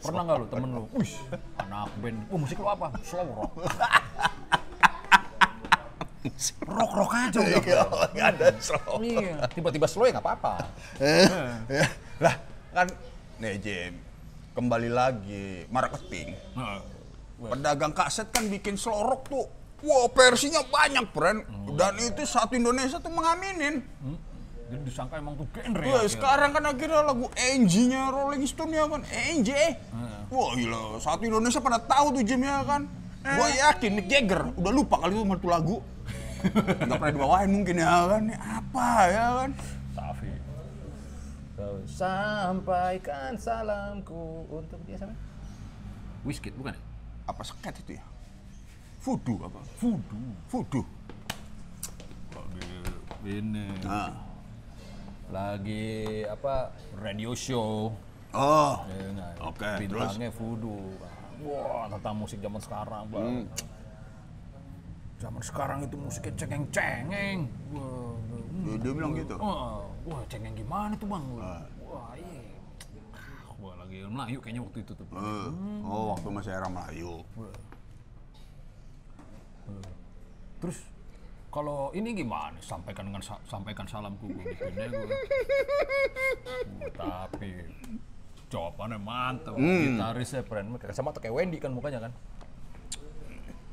[0.01, 0.85] Pernah nggak lu temen lu?
[0.97, 1.13] Wih,
[1.61, 2.19] anak band.
[2.33, 2.89] Oh, musik lu apa?
[3.05, 3.53] Slow rock.
[6.65, 7.61] rock rock aja udah.
[8.17, 9.05] Nggak ada slow.
[9.05, 10.55] Iya, tiba-tiba slow ya nggak apa-apa.
[11.69, 11.85] Ya,
[12.17, 12.35] lah
[12.73, 12.89] kan
[13.41, 13.93] nih Jim
[14.55, 16.79] kembali lagi marketing Nah,
[17.41, 19.49] pedagang kaset kan bikin slow rock tuh
[19.81, 21.41] wah versinya banyak friend
[21.75, 23.81] dan itu satu Indonesia tuh mengaminin
[24.71, 26.09] jadi disangka emang tuh genre Wah, ya.
[26.09, 29.51] sekarang kan akhirnya lagu NG-nya Rolling Stone ya kan NG
[30.31, 31.03] wah gila.
[31.03, 32.87] Satu Indonesia pada tahu tuh Jim ya kan
[33.21, 35.77] gua yakin Mick Jagger udah lupa kali itu sama tuh lagu.
[36.87, 38.23] Nggak pernah dibawain mungkin ya kan.
[38.31, 39.51] Ini apa ya kan?
[39.93, 40.29] Tapi
[41.59, 45.13] Kau sampaikan salamku untuk dia sama
[46.25, 46.81] Whisket bukan ya?
[47.29, 48.05] apa seket itu ya?
[49.05, 49.61] Voodoo apa?
[50.49, 50.85] Voodoo.
[53.21, 54.30] Lagi ini nah.
[55.31, 57.95] Lagi apa radio show.
[58.35, 59.35] Oh ya kan?
[59.47, 60.91] Oke, Bintangnya Voodoo.
[61.47, 63.47] Wah tentang musik zaman sekarang bang.
[65.21, 67.45] Zaman sekarang itu musiknya cengeng-cengeng.
[67.77, 68.17] Wah,
[68.65, 69.37] dia, dia bilang gitu?
[69.37, 71.25] Wah, wah cengeng gimana tuh bang?
[71.39, 72.43] Wah iya.
[73.15, 75.07] Ah, Wah lagi Melayu kayaknya waktu itu tuh.
[75.15, 75.49] Eh,
[75.87, 77.23] oh waktu masih era Melayu.
[80.61, 80.79] Terus
[81.51, 82.55] kalau ini gimana?
[82.63, 85.19] Sampaikan dengan sa- sampaikan salamku gue gitunya gue.
[86.95, 87.51] Tapi
[88.47, 89.59] jawabannya mantap.
[89.59, 90.71] Gitarisnya keren.
[90.95, 92.15] Sama tuh kayak Wendy kan mukanya kan.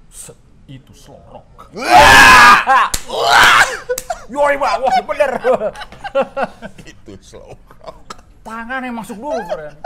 [0.10, 0.34] Set,
[0.66, 1.70] itu slow rock.
[4.34, 5.32] Yoi bang, wah bener.
[6.90, 9.78] itu slow rock Tangannya masuk dulu keren.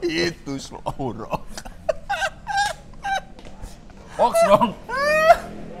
[0.06, 1.69] itu slow rock
[4.20, 4.68] Hoax dong.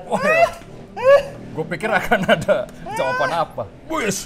[0.08, 0.48] Wah,
[1.28, 2.64] gue pikir akan ada
[2.96, 3.64] jawaban apa.
[3.92, 4.24] Wis,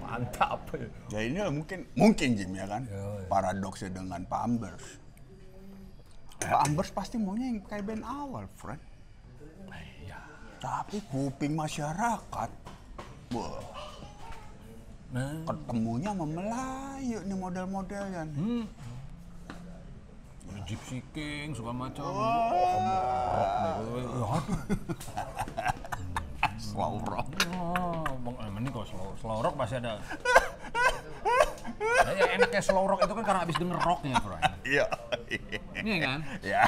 [0.00, 0.64] mantap.
[1.12, 2.88] ya ini mungkin mungkin Jim ya kan
[3.28, 4.98] paradoksnya dengan Pampers
[6.40, 8.80] Pampers pasti maunya yang kayak band awal friend
[10.60, 12.50] Tapi kuping masyarakat,
[13.32, 13.64] wah,
[15.10, 18.22] Nah, ketemunya sama Melayu nih model-modelnya.
[18.28, 18.64] hmm.
[20.66, 22.04] Gypsy King segala macam.
[22.14, 23.00] Ya,
[23.80, 24.38] aduh.
[26.70, 27.26] Slow rock.
[27.56, 29.98] Oh, bang, eh, mending kalau slow, slow rock masih ada.
[31.80, 34.36] Nah, yang enaknya slow rock itu kan karena abis denger rocknya, bro.
[34.62, 34.86] Iya.
[35.80, 36.18] Iya kan?
[36.44, 36.62] Ya.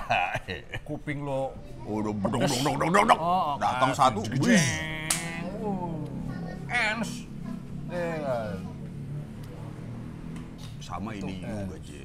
[0.82, 1.52] Kuping lo
[1.86, 3.20] Udah bedong dong dong dong dong dong.
[3.20, 4.20] Oh, Datang satu.
[4.42, 4.64] Wih.
[5.60, 6.02] Uh,
[6.70, 7.10] Ens.
[7.90, 8.56] Iya?
[10.80, 12.01] Sama ini juga, Jim.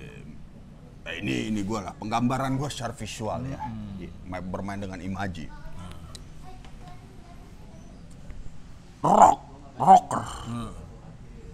[1.07, 3.59] Eh, ini ini gue lah, penggambaran gue secara visual ya.
[3.95, 5.47] Iya, ma- Bermain dengan imaji.
[8.99, 9.39] Rock,
[9.79, 10.23] rocker.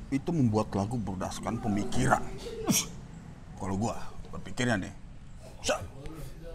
[0.09, 2.23] Itu membuat lagu berdasarkan pemikiran.
[3.53, 3.93] Kalau gue
[4.31, 4.93] berpikirnya nih,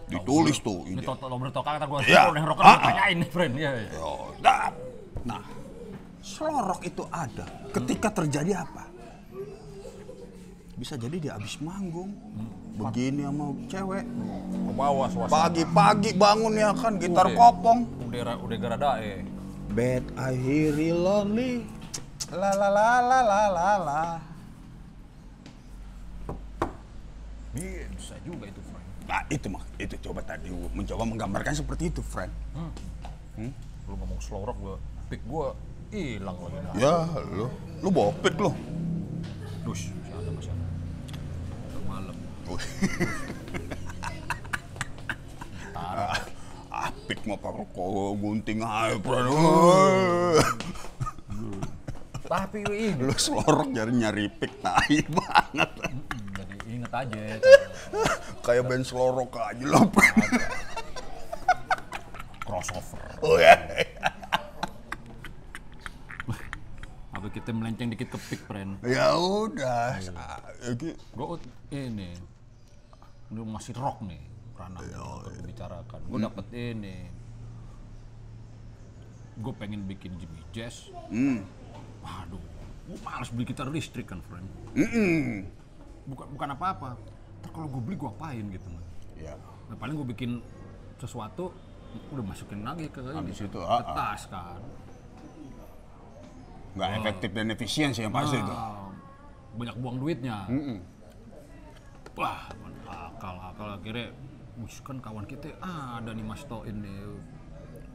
[0.09, 2.27] ditulis tuh Ini lo bertokak kata gue Iya.
[2.27, 3.53] slow yang rocker Ah, gue tanyain nih, friend.
[3.95, 4.11] Yo,
[4.43, 4.73] dap.
[5.23, 5.43] Nah,
[6.19, 8.88] slow rock itu ada ketika terjadi apa?
[10.79, 12.15] Bisa jadi dia habis manggung,
[12.79, 14.07] begini sama cewek.
[14.47, 15.27] Ke bawah suasana.
[15.27, 17.35] Pagi-pagi bangun ya kan, gitar Udah.
[17.35, 17.79] kopong.
[18.07, 19.27] Udah udah gerada eh.
[19.75, 21.67] Bad I hear lonely.
[22.31, 24.03] La la la la la la la.
[27.51, 28.87] Bisa juga itu, friend.
[29.03, 32.31] Nah, itu mah, itu coba tadi mencoba menggambarkan seperti itu, friend.
[33.83, 34.75] Lu ngomong slow rock gue,
[35.11, 35.47] pick gue
[35.91, 36.57] hilang lagi.
[36.63, 36.73] Nah.
[36.79, 36.95] Ya,
[37.35, 37.51] lu,
[37.83, 38.55] lu bopik lu.
[39.67, 40.65] Dus, masih ada masih ada.
[41.89, 42.61] Udah malam.
[46.73, 48.97] ah, pik mah pakai kok gunting aja.
[52.29, 55.69] Tapi ini lu selorok nyari nyari pik tai banget
[56.37, 57.19] jadi inget aja.
[58.45, 60.29] kayak band selorok aja lah friend.
[62.45, 63.01] crossover.
[63.25, 63.57] oh ya
[67.09, 68.79] Apa kita melenceng dikit ke pick, friend.
[68.85, 69.97] ya udah.
[71.11, 71.35] Gue
[71.67, 72.15] ini,
[73.29, 74.21] lu masih rock nih,
[74.57, 75.99] ranah untuk dibicarakan.
[76.09, 76.97] Gue dapet ini,
[79.37, 80.89] gue pengen bikin Jimmy Jazz.
[81.09, 81.45] hmm.
[81.99, 82.41] Waduh,
[82.87, 84.47] gue males beli gitar listrik kan, friend.
[84.73, 85.45] Mm-mm.
[86.07, 86.95] Bukan bukan apa-apa.
[87.43, 88.67] Ntar kalau gue beli gue apain gitu.
[88.67, 88.83] Man.
[89.15, 89.35] ya
[89.69, 90.41] Nah, paling gue bikin
[90.97, 91.53] sesuatu,
[92.09, 93.93] udah masukin lagi ke ini, Habis itu, ke ah, ah.
[93.93, 94.61] tas kan.
[96.69, 98.87] nggak efektif dan efisien sih yang pasti itu Ah,
[99.53, 100.45] banyak buang duitnya.
[100.47, 100.77] Mm-mm.
[102.15, 102.47] Wah,
[103.59, 104.15] akal akhirnya
[104.55, 106.95] "Wih, kan kawan kita ah, ada nih Mas Toin nih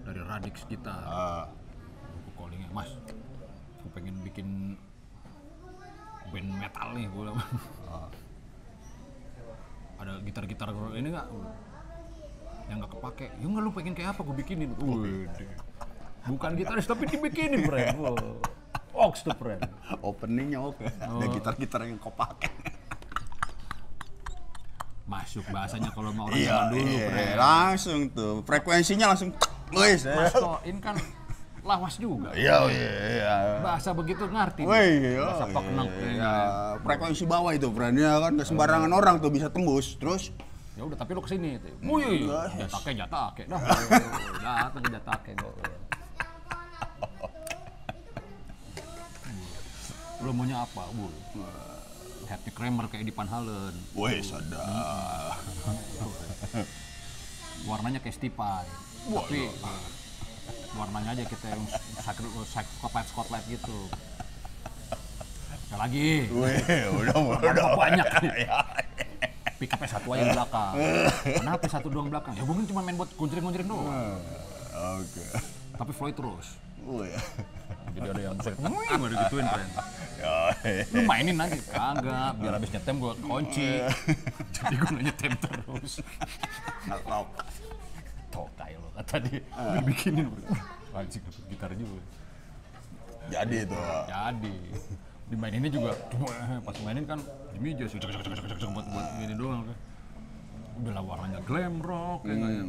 [0.05, 0.93] dari Radix kita.
[0.93, 1.45] Ah,
[2.13, 2.93] Aku callingnya, Mas,
[3.81, 4.77] aku pengen bikin
[6.29, 7.41] band metal nih gue bilang.
[9.97, 10.69] Ada gitar-gitar
[11.01, 11.29] ini nggak?
[12.69, 13.27] Yang nggak kepake.
[13.41, 14.21] Ya nggak lu pengen kayak apa?
[14.21, 14.71] Gue bikinin.
[14.85, 15.25] Wih,
[16.29, 17.65] Bukan gitaris tapi dibikinin.
[17.97, 18.21] Wow.
[18.93, 19.65] Ox tuh, friend.
[20.05, 22.53] openingnya oke ada gitar-gitar yang kau pakai
[25.05, 27.37] Masuk bahasanya kalau mau orang iya dulu, iya, friend.
[27.37, 30.97] langsung tuh frekuensinya langsung tek, wis Mas Toin kan
[31.61, 32.33] lawas juga.
[32.33, 34.65] iya iya iya Bahasa begitu ngerti.
[34.65, 35.13] Wih, dia.
[35.13, 35.89] iya, Bahasa tok neng.
[35.93, 36.33] iya.
[36.81, 40.33] frekuensi bawah itu friend ya kan sembarangan orang tuh bisa tembus terus
[40.75, 41.55] Ya udah tapi lu ke sini.
[41.81, 42.27] Wih,
[42.59, 43.61] jatake jatake dah.
[44.43, 45.33] Datang ke jatake.
[50.19, 50.83] Lu maunya apa?
[50.91, 51.07] Bu.
[52.35, 53.79] Happy Kramer kayak di Van Halen.
[53.95, 55.39] wih sadar
[57.71, 58.67] Warnanya kayak Stipai.
[59.07, 59.55] Tapi
[60.75, 61.63] warnanya aja kita yang
[62.03, 62.27] sakit
[62.83, 63.87] spotlight spotlight gitu.
[65.63, 66.11] Sekali lagi.
[66.35, 66.59] wih
[67.07, 68.35] udah udah Udah banyak nih.
[68.51, 68.59] ya
[69.55, 70.75] Pick up satu aja di belakang.
[71.39, 72.35] Kenapa satu doang belakang?
[72.35, 73.87] Ya mungkin cuma main buat kuncering-kuncering doang.
[74.75, 75.25] oke
[75.79, 76.64] Tapi Floyd terus.
[77.95, 78.37] Jadi ada yang
[78.99, 79.71] mau digituin friend.
[80.19, 80.35] ya
[80.91, 83.71] Lu mainin aja, kagak, biar habis nyetem gua kunci.
[84.51, 85.93] Jadi gua nggak nyetem terus.
[88.35, 89.41] Tokai lo, kata dia,
[89.79, 90.27] lu bikinin.
[90.95, 92.03] Anjing gitar juga.
[93.31, 93.79] jadi itu
[94.11, 94.55] Jadi,
[95.31, 95.93] dimaininnya juga,
[96.67, 97.19] pas mainin kan
[97.55, 99.79] cek cek cek buat buat ini doang kan.
[100.83, 102.65] Udah lah warnanya glam rock, kayak ya.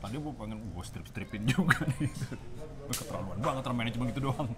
[0.00, 2.10] Tadi gua pengen gua strip-stripin juga nih.
[2.90, 4.50] Keterlaluan banget, mainnya cuma gitu doang.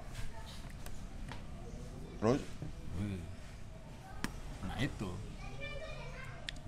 [2.23, 2.39] terus
[4.63, 5.11] Nah itu,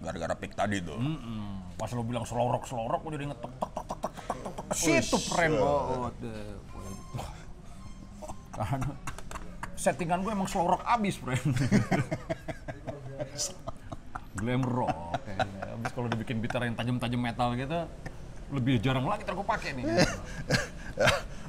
[0.02, 1.78] gara-gara pick tadi tuh Mm-mm.
[1.78, 4.68] Pas lo bilang slow rock, gue jadi ngetek tek tek tek tek tek tek tek
[4.74, 6.58] situ friend banget deh.
[8.50, 8.90] Karena
[9.78, 11.54] settingan gue emang slow rock abis friend.
[14.38, 15.22] Glam rock.
[15.78, 17.87] Abis kalau dibikin gitar yang tajam-tajam metal gitu,
[18.54, 19.84] lebih jarang lagi gue pakai nih.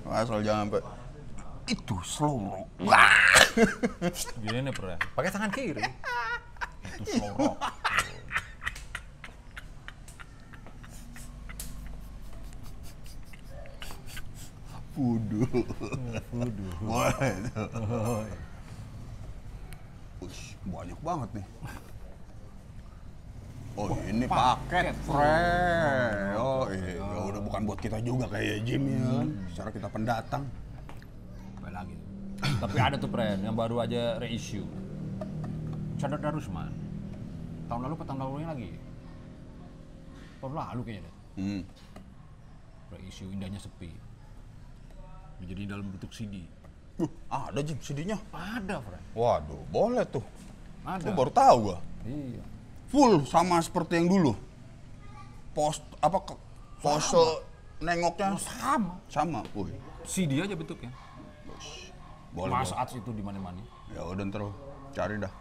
[0.09, 0.81] Asal jangan sampai
[1.65, 2.65] itu slow.
[2.81, 3.09] Wah.
[4.41, 5.81] Gini bro, pakai tangan kiri.
[7.01, 7.57] Itu slow.
[14.95, 15.43] Fudu.
[16.31, 16.67] Fudu.
[16.79, 17.63] Boleh itu.
[20.23, 21.45] Ush, banyak banget nih.
[23.75, 26.39] Oh ini paket, friend.
[26.39, 29.27] Oh iya, ya udah bukan buat kita juga kayak Jim ya kan.
[29.51, 30.43] Secara kita pendatang.
[31.59, 31.95] Apa lagi?
[32.39, 34.63] Tapi ada tuh brand yang baru aja reissue.
[35.99, 36.71] Cadar Darusman.
[37.67, 38.71] Tahun lalu apa tahun lalu lagi?
[40.39, 41.15] Tahun lalu kayaknya deh.
[41.35, 41.61] Hmm.
[42.95, 43.91] Reissue indahnya sepi.
[45.43, 46.47] Jadi dalam bentuk CD.
[46.95, 48.15] Uh, ada Jim CD-nya.
[48.31, 49.03] Ada, Fred.
[49.19, 50.23] Waduh, boleh tuh.
[50.87, 51.11] Ada.
[51.11, 51.79] Gue baru tahu gua.
[52.07, 52.54] Iya.
[52.95, 54.31] Full sama seperti yang dulu.
[55.51, 56.39] Post apa ke-
[56.79, 57.19] pose
[57.83, 58.95] nengoknya Sama.
[59.11, 59.43] sama.
[59.51, 59.75] Wih,
[60.07, 60.87] CD aja bentuknya.
[62.31, 62.55] boleh.
[62.55, 62.79] Mas boleh.
[62.79, 63.59] Ats itu di mana-mana.
[63.91, 64.47] Ya udah ntar
[64.91, 65.31] cari dah.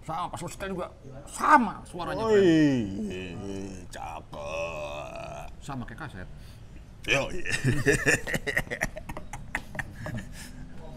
[0.00, 0.94] Sama, pas setel juga
[1.26, 2.22] sama suaranya.
[2.22, 4.30] Wih, cakep.
[5.58, 6.28] Sama kayak kaset.
[7.02, 7.26] Yo,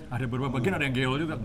[0.09, 1.41] Ada beberapa bagian ada yang gelo juga.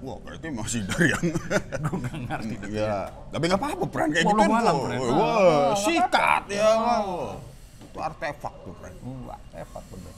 [0.00, 1.24] Wah, berarti masih dari yang
[1.84, 2.54] Gue gak ngerti.
[2.72, 4.42] ya, tapi nggak apa-apa, Pran kayak gitu.
[4.48, 4.74] Malam.
[4.80, 4.98] Pran.
[5.12, 6.70] Wah, sikat ya.
[6.80, 7.36] Wah.
[7.84, 8.92] Itu artefak tuh, Pran.
[9.28, 10.14] Wah, hebat bener.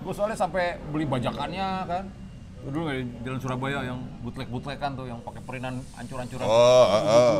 [0.00, 2.04] Gue soalnya sampai beli bajakannya kan.
[2.60, 6.44] Dulu di Jalan Surabaya yang bootleg-bootlegan tuh yang pakai perinan ancur-ancuran.
[6.44, 6.84] Oh,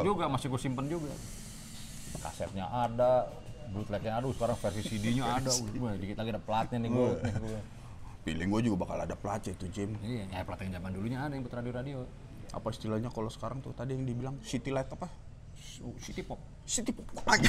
[0.00, 1.12] Itu juga masih gue simpen juga.
[2.20, 3.28] Kasetnya ada,
[3.68, 5.52] bootlegnya ada, sekarang versi CD-nya ada.
[5.76, 7.12] Wah, dikit lagi ada platnya nih gue.
[8.20, 9.96] Feeling gue juga bakal ada platnya tuh, Jim.
[10.04, 12.04] Iya, ya plat yang zaman dulunya ada yang buat radio-radio.
[12.52, 15.08] Apa istilahnya kalau sekarang tuh tadi yang dibilang city light apa?
[15.96, 16.36] City pop.
[16.68, 17.48] City pop aja.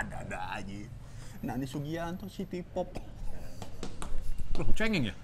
[0.00, 0.76] Ada-ada aja.
[1.44, 2.88] Nani Sugianto City pop.
[4.56, 5.14] Loh, cengeng ya?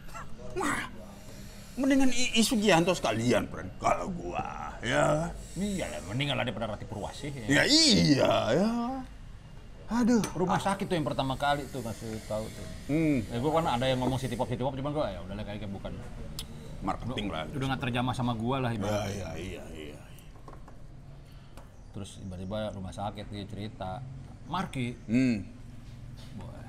[1.72, 3.72] Mendingan I, I Sugianto sekalian, Pran.
[3.80, 5.32] Kalau gua, ya.
[5.56, 7.32] Iya mendingan lah daripada Rati Purwasih.
[7.32, 7.46] Ya.
[7.48, 8.70] Ya iya, ya.
[9.92, 10.24] Aduh.
[10.32, 12.66] Rumah sakit tuh yang pertama kali tuh kasih tahu tuh.
[12.88, 15.44] Hmm, Ya gue kan ada yang ngomong city pop city pop, cuman gue ya udahlah
[15.44, 15.92] kayak bukan.
[16.82, 17.46] marketing lah.
[17.46, 19.06] Udah nggak terjamah sama gua lah Ya, ibaratnya.
[19.06, 19.98] iya, iya, iya.
[21.92, 24.02] Terus tiba-tiba rumah sakit dia cerita,
[24.48, 25.46] Marki, Hmm.
[26.34, 26.66] Wah,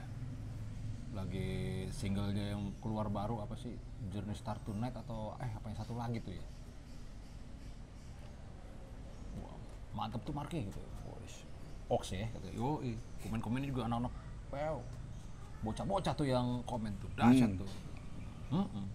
[1.16, 1.50] lagi
[1.90, 3.74] single dia yang keluar baru apa sih?
[4.06, 6.46] Journey Start Tonight atau eh apa yang satu lagi tuh ya?
[9.40, 9.58] Wah,
[9.96, 10.78] mantep tuh Marki gitu.
[11.90, 12.86] Oks ya, kata yo
[13.24, 14.14] komen-komennya juga anak-anak
[14.50, 14.78] pew.
[15.64, 17.70] Bocah-bocah tuh yang komen tuh, dahsyat tuh.
[18.52, 18.86] Mm-mm.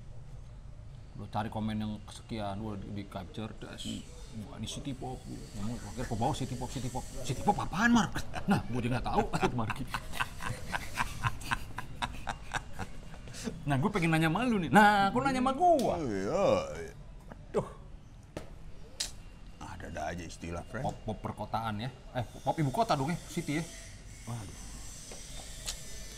[1.17, 3.83] Udah cari komen yang kesekian, udah di, di capture, das.
[4.47, 5.19] Wah, ini city pop.
[5.57, 7.03] Ngomong, akhirnya kok bawa city pop, city pop.
[7.25, 8.13] City pop apaan, Mark?
[8.53, 9.23] Nah, gue juga nggak tahu,
[9.59, 9.83] Marki.
[13.65, 14.71] Nah, gue pengen nanya sama lu nih.
[14.71, 15.97] Nah, aku nanya sama gua.
[15.97, 16.47] Oh, iya.
[17.51, 17.67] Duh,
[19.59, 20.85] Ada-ada aja istilah, friend.
[20.85, 21.91] pop, pop perkotaan ya.
[22.15, 23.65] Eh, pop ibu kota dong ya, city ya.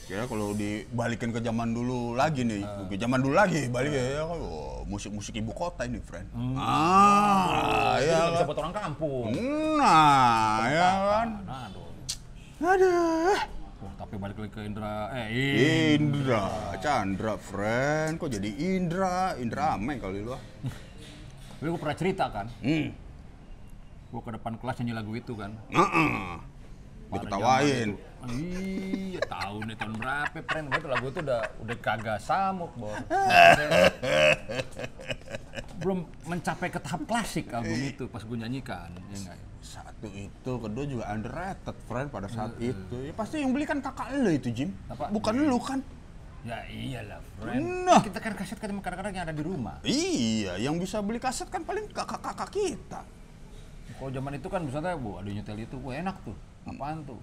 [0.04, 4.82] Kira kalau dibalikin ke zaman dulu lagi nih, ke zaman dulu lagi balik ya, oh,
[4.82, 6.26] musik-musik ibu kota ini, friend.
[6.58, 8.48] Ah, Jadi ya nggak bisa kan.
[8.50, 9.26] buat orang kampung.
[9.78, 11.28] Nah, ya kan.
[11.46, 11.88] Nah, aduh.
[12.60, 13.38] Aduh.
[13.80, 15.14] Wah, tapi balik lagi ke Indra.
[15.14, 16.44] Eh, Indra,
[16.76, 18.18] Chandra, friend.
[18.18, 19.38] Kok jadi Indra?
[19.38, 20.34] Indra Ameng kali lu.
[20.34, 20.42] ah.
[21.54, 22.90] Tapi gue pernah cerita kan, Hmm.
[24.10, 25.54] gue ke depan kelas nyanyi lagu itu kan.
[25.70, 26.10] Heeh.
[26.34, 26.59] Pada
[27.10, 27.88] Diketawain.
[28.28, 30.66] Iya, tahun nih tahun berapa, friend?
[30.68, 32.92] Gue tuh lagu itu udah udah kagak samuk, Bor.
[35.80, 39.38] Belum mencapai ke tahap klasik album itu pas gue nyanyikan, ya enggak?
[39.60, 42.96] Satu itu, kedua juga underrated, friend pada saat itu.
[43.00, 44.70] Ya pasti yang beli kan kakak lu itu, Jim.
[44.92, 45.08] Apa?
[45.08, 45.80] Bukan lu kan?
[46.44, 47.88] Ya iyalah, friend.
[47.88, 48.00] Nah.
[48.04, 49.80] Kita kan kaset kan kadang-kadang yang ada di rumah.
[49.84, 53.00] Iya, yang bisa beli kaset kan paling kakak-kakak kita.
[53.96, 56.36] Kalau zaman itu kan misalnya, bu ada nyetel itu, wah enak tuh.
[56.68, 57.20] Apaan tuh?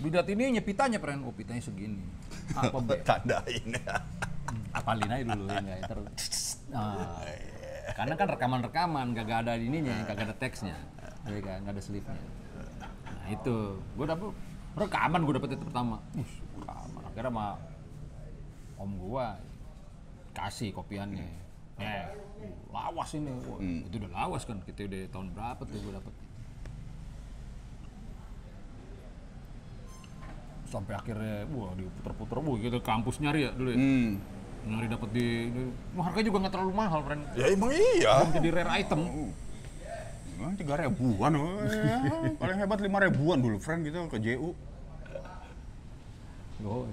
[0.00, 1.24] Bidat ini nyepitanya, friend.
[1.24, 2.02] Oh, pitanya segini.
[2.56, 2.96] Apa, Be?
[3.08, 3.66] Tandain.
[3.72, 3.96] Ya.
[4.72, 5.76] apalin aja dulu ya.
[5.84, 7.24] Terus nah,
[7.92, 10.76] karena kan rekaman-rekaman gak ada ininya kagak ada teksnya.
[11.28, 11.64] Ya kan?
[11.64, 12.16] Nggak ada slipnya.
[13.06, 13.78] Nah itu.
[13.96, 14.32] Gue dapet
[14.76, 15.96] rekaman gue dapet itu pertama.
[16.16, 17.02] Ush, rekaman.
[17.04, 17.46] Akhirnya sama
[18.80, 19.26] om gue
[20.32, 21.28] kasih kopiannya.
[21.78, 22.04] Eh
[22.72, 23.30] lawas ini.
[23.46, 24.58] Wah, itu udah lawas kan.
[24.64, 26.14] Kita udah tahun berapa tuh gue dapet
[30.72, 34.08] sampai akhirnya wah diputer-puter wah gitu kampus nyari ya dulu ya Hmm.
[34.62, 35.62] nyari dapat di, di
[35.92, 38.12] wah, harganya juga nggak terlalu mahal friend Ya emang iya.
[38.24, 39.00] belum jadi rare item
[40.58, 42.02] tiga ribuan, ya.
[42.42, 44.50] paling hebat lima ribuan dulu, friend gitu ke JU.
[46.66, 46.86] Oh.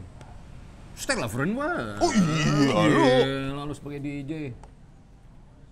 [1.10, 1.98] Lah friend wah.
[1.98, 3.02] Oh iya, lu.
[3.02, 4.54] Iya, lalu sebagai DJ.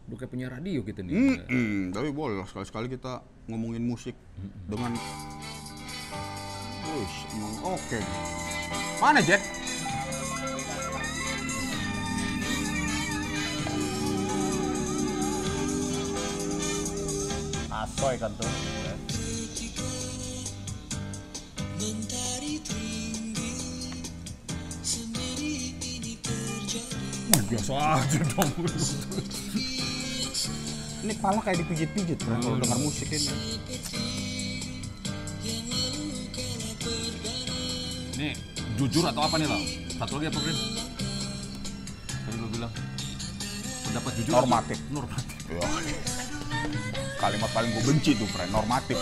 [0.09, 1.13] Udah kayak penyiar radio kita nih.
[1.13, 4.17] Mm-mm, tapi boleh sekali-sekali kita ngomongin musik
[4.65, 4.97] dengan
[6.97, 7.99] Wush, emang oke.
[8.97, 9.37] Mana Jet?
[17.69, 18.49] Asoy kan tuh.
[27.29, 28.51] Wih, biasa aja dong.
[31.05, 33.29] Ini pala kayak dipijit-pijit friend kalau dengar musik ini.
[38.77, 39.61] Jujur atau apa nih, Lam?
[39.97, 40.57] Satu lagi apa, Brin?
[42.07, 42.71] Tadi lu bilang.
[43.87, 44.77] Pendapat jujur atau- Normatif.
[44.93, 45.37] Normatif.
[45.49, 45.61] Ya.
[47.17, 48.97] Kalimat paling gue benci tuh friend, normatif.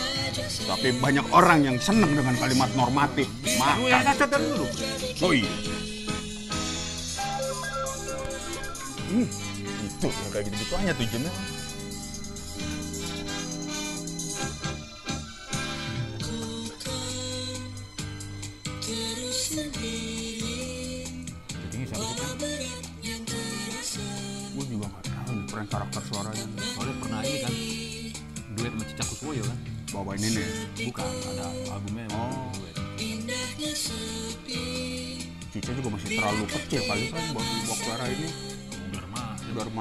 [0.63, 3.28] Tapi banyak orang yang seneng dengan kalimat normatif.
[3.43, 4.03] Dari
[4.39, 4.65] dulu.
[5.19, 5.51] Oh iya.
[9.05, 9.28] Hmm,
[9.86, 11.03] itu ya kayak gitu-gitu aja tuh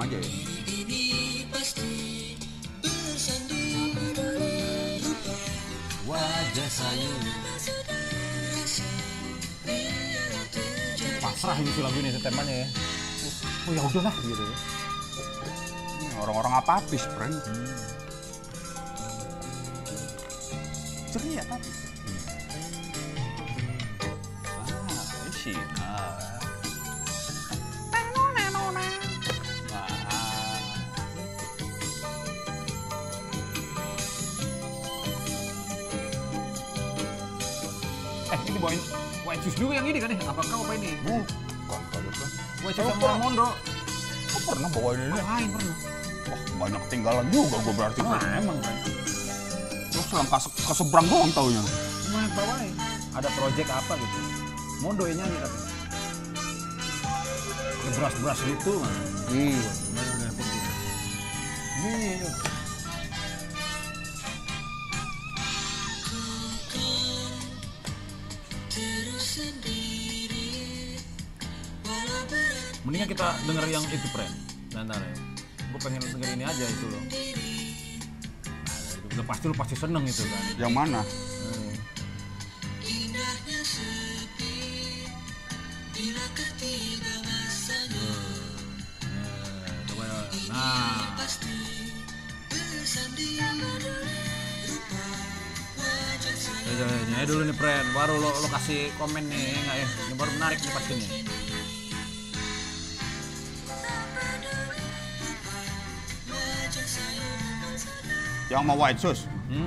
[0.05, 0.31] remaja ya.
[6.05, 7.09] Wajah saya.
[11.25, 12.69] Pasrah ini sih lagu ini temanya ya.
[13.65, 14.57] Oh ya udahlah gitu ya.
[16.21, 17.41] Orang-orang apatis, friend.
[21.09, 21.84] Ceria tapi.
[39.53, 40.17] Juga yang ini kan ya?
[40.33, 40.97] Apa kau apa ini?
[41.05, 42.31] Bukan kali kan.
[42.65, 43.49] White Shoes sama Mondo.
[44.33, 45.21] Kok pernah bawain ini?
[45.21, 45.77] Lain pernah.
[46.25, 48.01] Wah, banyak tinggalan juga gue berarti.
[48.01, 48.41] Wah friend.
[48.41, 48.77] emang kan.
[49.93, 51.63] Lu selang ke, ke seberang doang taunya.
[52.09, 52.73] Cuma yang bawain.
[53.15, 54.19] Ada project apa gitu.
[54.81, 55.73] Mondo yang nyanyi katanya.
[57.95, 58.95] Beras-beras gitu kan.
[59.29, 59.61] Hmm.
[61.85, 62.54] Ini Terus
[73.05, 74.33] Mendingan kita denger yang itu, Pren.
[74.73, 75.13] Bentar ya.
[75.77, 77.05] Gue pengen denger ini aja itu loh.
[77.05, 77.13] Nah,
[78.97, 80.41] itu udah pasti lu pasti seneng itu kan.
[80.57, 81.05] Yang mana?
[81.05, 81.45] Masanya
[90.49, 91.05] Nah,
[96.73, 96.89] ya.
[96.89, 97.85] Ya, ya, dulu nih, Pren.
[97.93, 99.89] Baru lo, lo kasih komen nih, enggak ya?
[100.09, 101.34] Ini baru menarik nih pasti nih.
[108.55, 109.27] Yang sama White Shoes.
[109.51, 109.67] Hmm.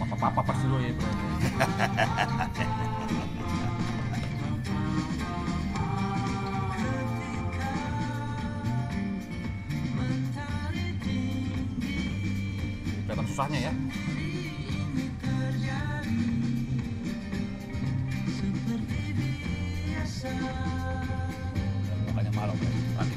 [0.00, 1.16] Papa-papa pasti lo ya, Pren.
[13.04, 13.72] Kelihatan susahnya ya.
[22.44, 22.68] Mukanya malu, Bro.
[22.68, 23.13] perhatikan perhatikan.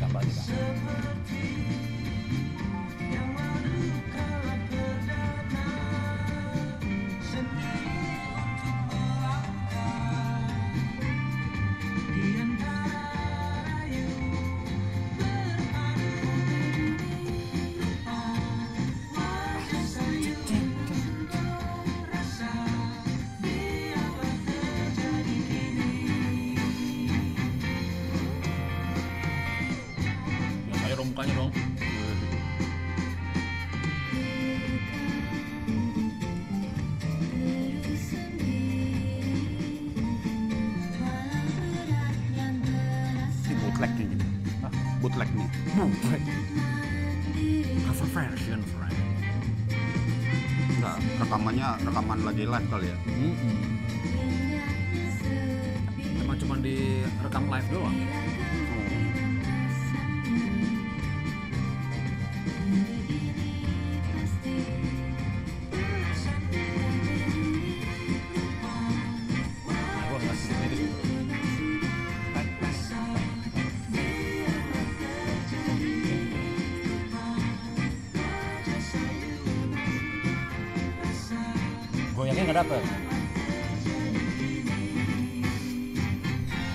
[82.58, 82.84] Nggak dapet.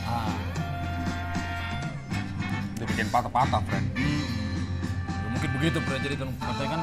[0.06, 0.34] Ah,
[2.78, 3.86] Dibikin patah-patah, friend.
[3.98, 5.98] ya mungkin begitu bro.
[5.98, 6.82] Jadi kan katanya kan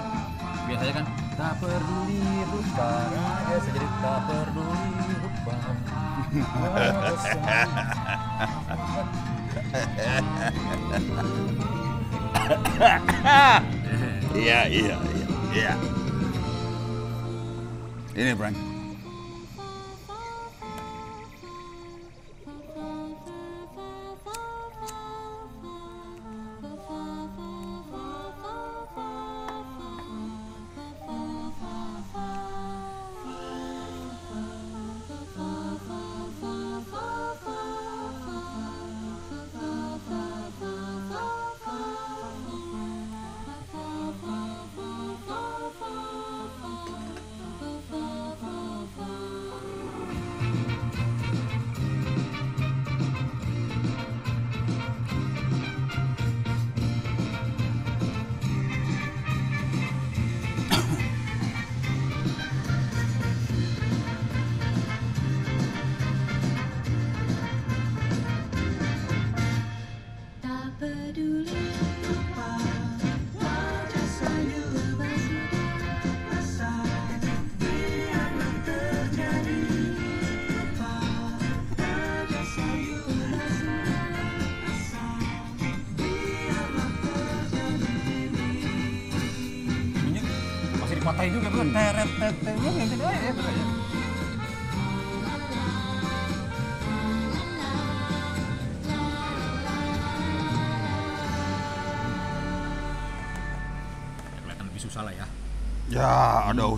[0.68, 1.06] biasanya kan
[1.40, 2.20] tak peduli
[2.52, 2.92] rupa
[3.48, 4.92] biasa jadi tak peduli
[5.24, 5.56] rupa
[14.30, 15.74] Iya, iya, iya, iya.
[18.14, 18.69] Ini, friend.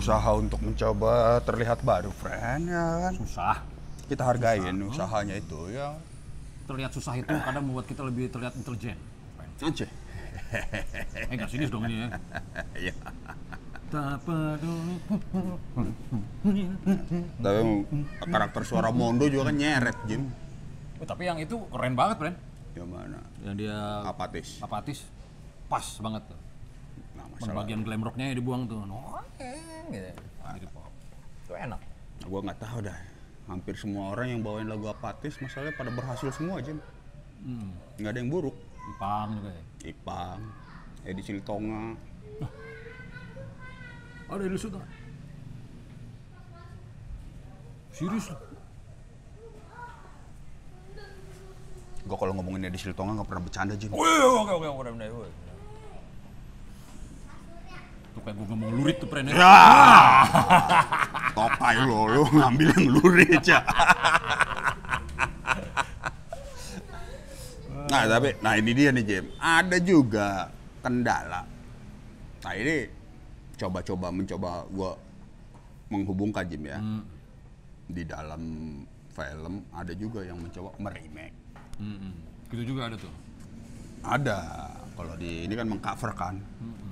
[0.02, 3.12] Ada usaha untuk mencoba terlihat baru, friend, ya kan?
[3.16, 3.56] susah
[4.04, 5.94] Kita hargain usahanya itu, ya.
[6.62, 8.98] terlihat susah itu kadang membuat kita lebih terlihat intelijen
[9.58, 9.86] Aceh.
[11.22, 12.08] eh nggak serius dong ini ya
[12.74, 12.94] Iya.
[13.92, 14.96] tak peduli
[17.38, 17.60] Tapi
[18.24, 20.22] karakter suara Mondo juga kan nyeret, Jim.
[20.96, 22.34] Oh, tapi yang itu keren banget Bren
[22.72, 23.20] Yang mana?
[23.42, 24.58] yang dia Apatis.
[24.58, 24.98] apatis
[25.68, 26.38] pas banget tuh
[27.44, 27.58] masalah.
[27.64, 30.10] bagian glam rocknya yang dibuang tuh Noeng, gitu
[30.52, 30.90] Gitu, pop.
[31.46, 31.80] itu enak
[32.22, 32.98] Gua nggak tahu dah.
[33.50, 36.78] Hampir semua orang yang bawain lagu apatis, masalahnya pada berhasil semua, Jim.
[37.42, 37.98] hmm.
[37.98, 38.54] Nggak ada yang buruk.
[38.82, 39.62] Ipang juga ya
[39.94, 40.40] Ipang,
[41.06, 41.94] Edi Siltonga,
[44.32, 44.78] ada di situ
[47.92, 48.40] serius loh
[52.02, 53.94] Gue kalau ngomongin Edi Siltonga nggak pernah bercanda, Jim.
[53.94, 55.30] Wih, oke oke oke.
[58.12, 59.34] Tuh kayak gue ngomong lurit tuh Pren ya.
[59.34, 59.56] Ya!
[61.36, 63.64] Tokai lo, lo ngambil yang lurit ya.
[67.92, 69.24] nah tapi, nah ini dia nih Jim.
[69.40, 70.52] Ada juga
[70.84, 71.48] kendala.
[72.44, 72.84] Nah ini
[73.56, 74.92] coba-coba mencoba gua
[75.88, 76.78] menghubungkan Jim ya.
[77.88, 78.42] Di dalam
[79.12, 81.32] film ada juga yang mencoba meremake.
[81.80, 82.12] Hmm,
[82.52, 83.12] gitu juga ada tuh.
[84.04, 84.38] Ada.
[84.92, 86.36] Kalau di ini kan mengcover kan.
[86.36, 86.91] Nah,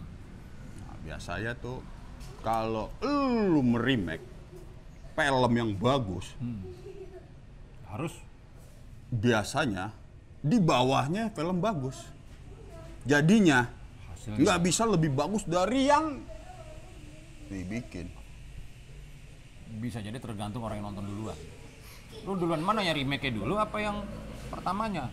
[1.04, 1.80] biasanya tuh
[2.40, 4.24] kalau lu meremake
[5.16, 6.32] film yang bagus,
[7.90, 8.14] Harus
[9.10, 9.90] biasanya
[10.40, 11.98] di bawahnya film bagus.
[13.04, 13.66] Jadinya
[14.20, 16.22] nggak bisa lebih bagus dari yang
[17.50, 18.08] dibikin.
[19.70, 21.38] bisa jadi tergantung orang yang nonton duluan.
[22.26, 24.02] Lu duluan mana yang remake dulu apa yang
[24.50, 25.06] pertamanya?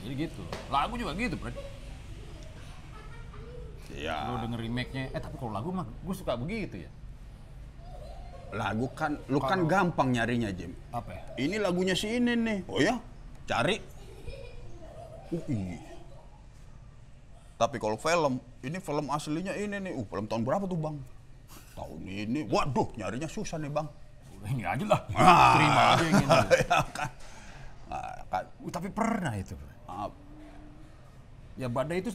[0.00, 0.42] Jadi gitu.
[0.72, 1.52] Lagu juga gitu, Pren.
[3.94, 6.90] Ya, Lu denger remake-nya, eh tapi kalau lagu mah gue suka begitu ya.
[8.54, 10.70] lagu kan, lu kan gampang nyarinya Jim.
[10.94, 11.22] Apa ya?
[11.34, 12.58] Ini lagunya si ini nih.
[12.70, 12.94] Oh ya,
[13.44, 13.76] cari.
[15.34, 15.82] Uh, iya.
[17.58, 19.92] Tapi kalau film, ini film aslinya ini nih.
[19.98, 20.96] Uh, film tahun berapa tuh bang?
[21.74, 22.46] Tahun ini.
[22.46, 23.86] Waduh, nyarinya susah nih bang.
[24.38, 25.00] Udah ini aja lah.
[25.18, 25.52] Ah.
[25.58, 26.26] Terima aja yang ini.
[26.62, 27.10] ya kan.
[27.90, 28.44] Ah, kan.
[28.62, 29.58] Uh, tapi pernah itu.
[29.90, 30.08] Ah,
[31.56, 32.12] Ya Badai itu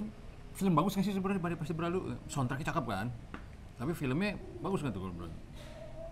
[0.55, 2.15] film bagus nggak sih sebenarnya Badai pasti berlalu.
[2.27, 3.07] Soundtracknya cakep kan?
[3.79, 5.35] Tapi filmnya bagus nggak tuh kalau berlalu?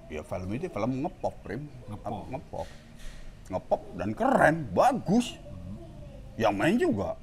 [0.09, 1.69] ya film itu film ngepop, Prim.
[1.85, 2.25] Ngepop.
[2.33, 2.67] Ngepop.
[3.49, 5.33] ngepop dan keren, bagus.
[6.37, 7.17] Yang main juga,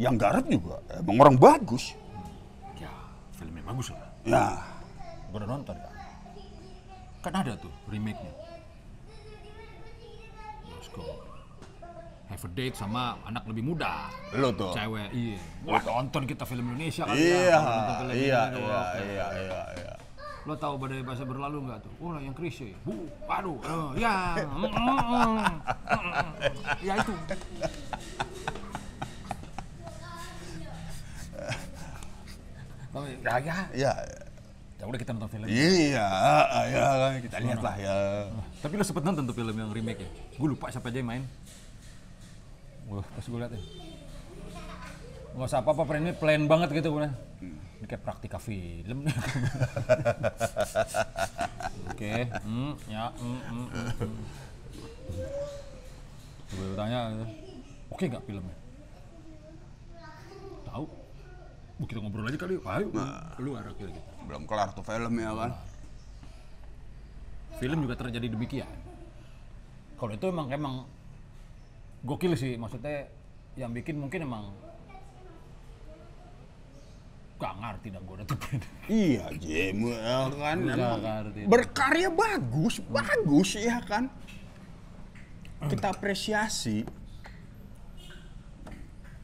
[0.00, 1.92] yang garap juga, emang orang bagus.
[2.80, 2.88] Ya,
[3.36, 4.08] filmnya bagus lah.
[4.24, 4.46] Ya,
[5.28, 5.94] Gue udah nonton kan.
[7.20, 8.32] Kan ada tuh remake-nya.
[10.70, 11.33] Let's go.
[12.34, 14.10] Have a date sama anak lebih muda.
[14.34, 14.74] lo tuh.
[14.74, 15.38] Cewek, iya.
[15.62, 17.58] Wah, nonton kita film Indonesia kali Iya, ya.
[18.10, 19.92] Iya, iya, wah, iya, iya, iya.
[20.42, 21.94] Lo tahu badai bahasa berlalu nggak tuh?
[22.02, 22.74] Oh, yang klise.
[22.82, 25.38] Bu, aduh, eh, ya, mm, mm,
[25.94, 26.26] mm,
[26.82, 27.14] ya itu.
[32.98, 33.56] Oh, ya, ya.
[33.70, 33.92] Iya,
[34.74, 35.46] Ya udah kita nonton film.
[35.46, 36.08] iya,
[36.66, 36.86] iya,
[37.22, 37.94] kita lihat lah ya.
[38.58, 40.10] Tapi lo sempet nonton tuh film yang remake ya?
[40.34, 41.22] Gue lupa siapa aja yang main.
[42.88, 43.62] Wah, pas gue liat ya.
[45.34, 47.08] Nggak usah apa-apa, ini plain banget gitu gue.
[47.80, 49.04] Ini kayak praktika film.
[51.90, 54.16] Oke, hmm, ya, hmm, hmm, hmm, hmm.
[56.54, 57.26] Gue tanya, gitu,
[57.90, 58.56] oke nggak filmnya?
[60.70, 60.84] Tahu?
[61.74, 62.86] Bu, kita ngobrol aja kali, ayo,
[63.34, 64.10] keluar akhirnya gitu.
[64.26, 65.52] Belum kelar tuh film ya kan.
[67.58, 68.76] film juga terjadi demikian.
[69.94, 70.74] Kalau itu emang emang
[72.04, 73.08] gokil sih, maksudnya
[73.56, 74.52] yang bikin mungkin emang
[77.34, 78.38] gak ngerti dah gue tuh
[78.88, 80.56] Iya, ya kan.
[80.64, 81.00] Emang
[81.50, 84.12] berkarya bagus, bagus ya kan.
[85.64, 86.84] Kita apresiasi.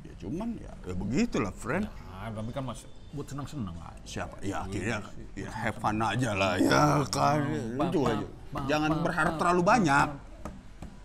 [0.05, 1.85] Ya cuman ya, ya begitulah, friend.
[1.87, 3.93] Nah, tapi kan mas buat senang-senang lah.
[4.05, 4.41] Siapa?
[4.41, 5.05] Ya akhirnya
[5.37, 7.45] ya have fun aja lah ya kan.
[7.76, 8.24] Lu juga
[8.68, 10.09] jangan berharap terlalu banyak.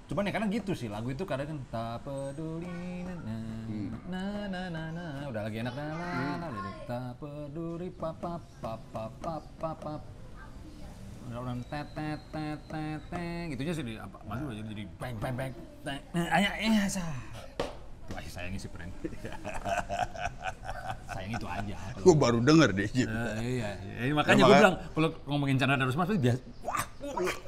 [0.05, 3.35] Cuman ya kadang gitu sih lagu itu kadang kan tak peduli na na
[3.65, 3.89] Hmm.
[4.05, 6.75] na na na na udah lagi enak na na na udah deh.
[6.85, 9.93] tak peduli pa pa pa pa pa pa pa.
[11.25, 15.15] Udah orang tet tet tet tet tet gitunya sih di apa masuk aja jadi bang
[15.17, 15.51] bang bang
[15.81, 17.09] tet ayah eh sah
[18.05, 18.91] tuh aja sayangnya sih friend
[21.11, 23.07] sayang itu aja Gue baru denger deh, Jim.
[23.07, 24.13] Eh, iya, iya.
[24.13, 26.83] makanya Ya, gue bilang kalau ngomongin Chandra Darusman pasti biasa wah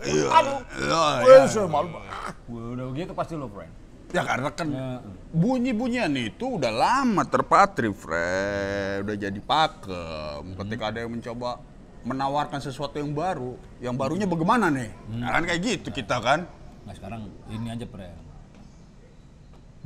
[0.02, 0.26] Iya.
[0.32, 1.64] aduh Iya, Wah, iya.
[1.66, 2.34] malu Wah,
[2.74, 3.74] udah begitu pasti lo friend
[4.08, 5.04] Ya karena kan Ya.
[5.30, 9.04] bunyi-bunyian itu udah lama terpatri, Fred.
[9.04, 10.56] Udah jadi pakem.
[10.56, 11.60] Ketika ada yang mencoba
[12.08, 14.96] menawarkan sesuatu yang baru, yang barunya bagaimana nih?
[15.12, 16.48] Nah, kan kayak gitu kita kan.
[16.88, 18.16] Nah sekarang ini aja Pren.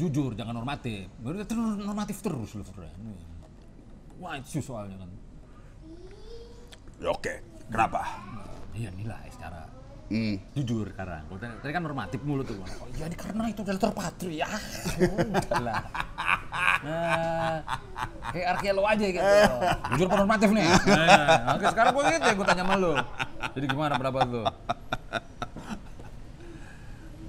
[0.01, 1.05] Jujur, jangan normatif.
[1.21, 2.65] Baru terus normatif terus lu.
[4.17, 5.09] Wah itu soalnya kan.
[6.97, 7.33] Ya, Oke,
[7.69, 8.01] kenapa?
[8.73, 9.69] Iya nilai secara
[10.11, 10.35] Hmm.
[10.51, 11.23] jujur sekarang.
[11.39, 12.59] Tadi, kan normatif mulu tuh.
[12.59, 14.49] Oh iya ini karena itu udah terpatri ya.
[14.97, 15.81] Udahlah.
[16.81, 17.61] Nah,
[18.33, 19.21] kayak arkeolo aja gitu.
[19.93, 20.65] Jujur apa normatif nih?
[20.89, 22.93] Nah, oke sekarang gue gitu ya gue tanya sama lu.
[23.53, 24.43] Jadi gimana pendapat lu?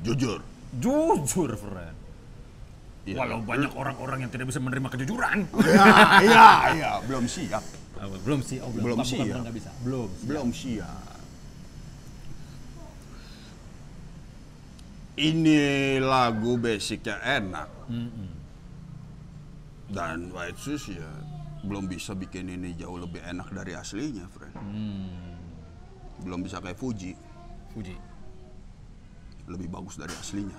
[0.03, 0.41] Jujur.
[0.81, 2.02] Jujur, Fren.
[3.03, 3.19] Iya.
[3.19, 5.39] Walau banyak orang-orang yang tidak bisa menerima kejujuran.
[5.67, 5.87] Ya,
[6.23, 7.65] iya, iya, belum siap.
[7.99, 9.71] Apa, belum sih, oh, Belum bukan- bukan nggak bisa.
[9.83, 10.09] Belum.
[10.23, 11.03] Belum siap.
[15.13, 15.63] Ini
[16.01, 17.69] lagu basicnya enak.
[19.93, 21.11] Dan White Shoes ya
[21.63, 24.57] belum bisa bikin ini jauh lebih enak dari aslinya, friend.
[26.25, 27.13] Belum bisa kayak Fuji,
[27.71, 27.95] Fuji.
[29.47, 30.55] lebih bagus dari aslinya.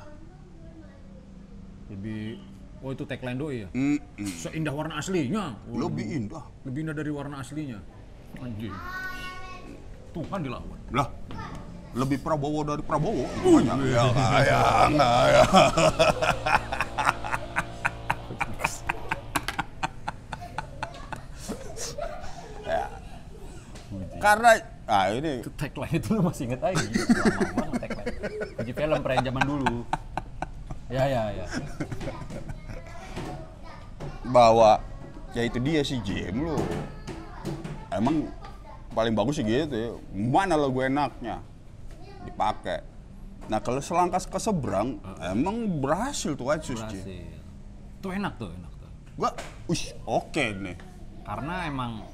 [1.94, 2.42] Lebih
[2.84, 3.70] Oh itu tagline doi ya?
[3.72, 4.28] Mm-mm.
[4.28, 5.56] Seindah warna aslinya.
[5.72, 6.44] Oh, Lebih indah.
[6.68, 7.80] lebih indah dari warna aslinya.
[8.44, 8.76] Anjing.
[10.12, 10.80] Tuhan dilawan.
[10.92, 11.08] Lah,
[11.96, 13.24] lebih Prabowo dari Prabowo.
[13.40, 13.78] Banyak.
[13.88, 14.04] Ya,
[14.44, 14.60] ya,
[14.92, 15.44] enggak, ya.
[22.68, 22.82] Ya.
[24.20, 24.50] Karena
[24.88, 26.84] ah ini tagline itu lu masih inget aja.
[26.84, 28.08] Lama banget tagline.
[28.60, 29.76] Fuji film pren zaman dulu.
[30.94, 31.46] Ya ya ya.
[34.30, 34.78] bahwa
[35.34, 36.62] ya itu dia sih Jim lu.
[37.90, 38.30] Emang
[38.94, 39.90] paling bagus sih gitu ya.
[40.14, 41.42] Mana lagu enaknya
[42.30, 42.86] dipakai.
[43.50, 46.78] Nah kalau selangkah ke seberang, emang berhasil tuh Jim.
[46.78, 47.42] Berhasil.
[47.98, 48.90] Tuh enak tuh, enak tuh.
[49.18, 49.32] Gua,
[49.66, 50.78] wih, oke nih.
[51.26, 52.06] Karena emang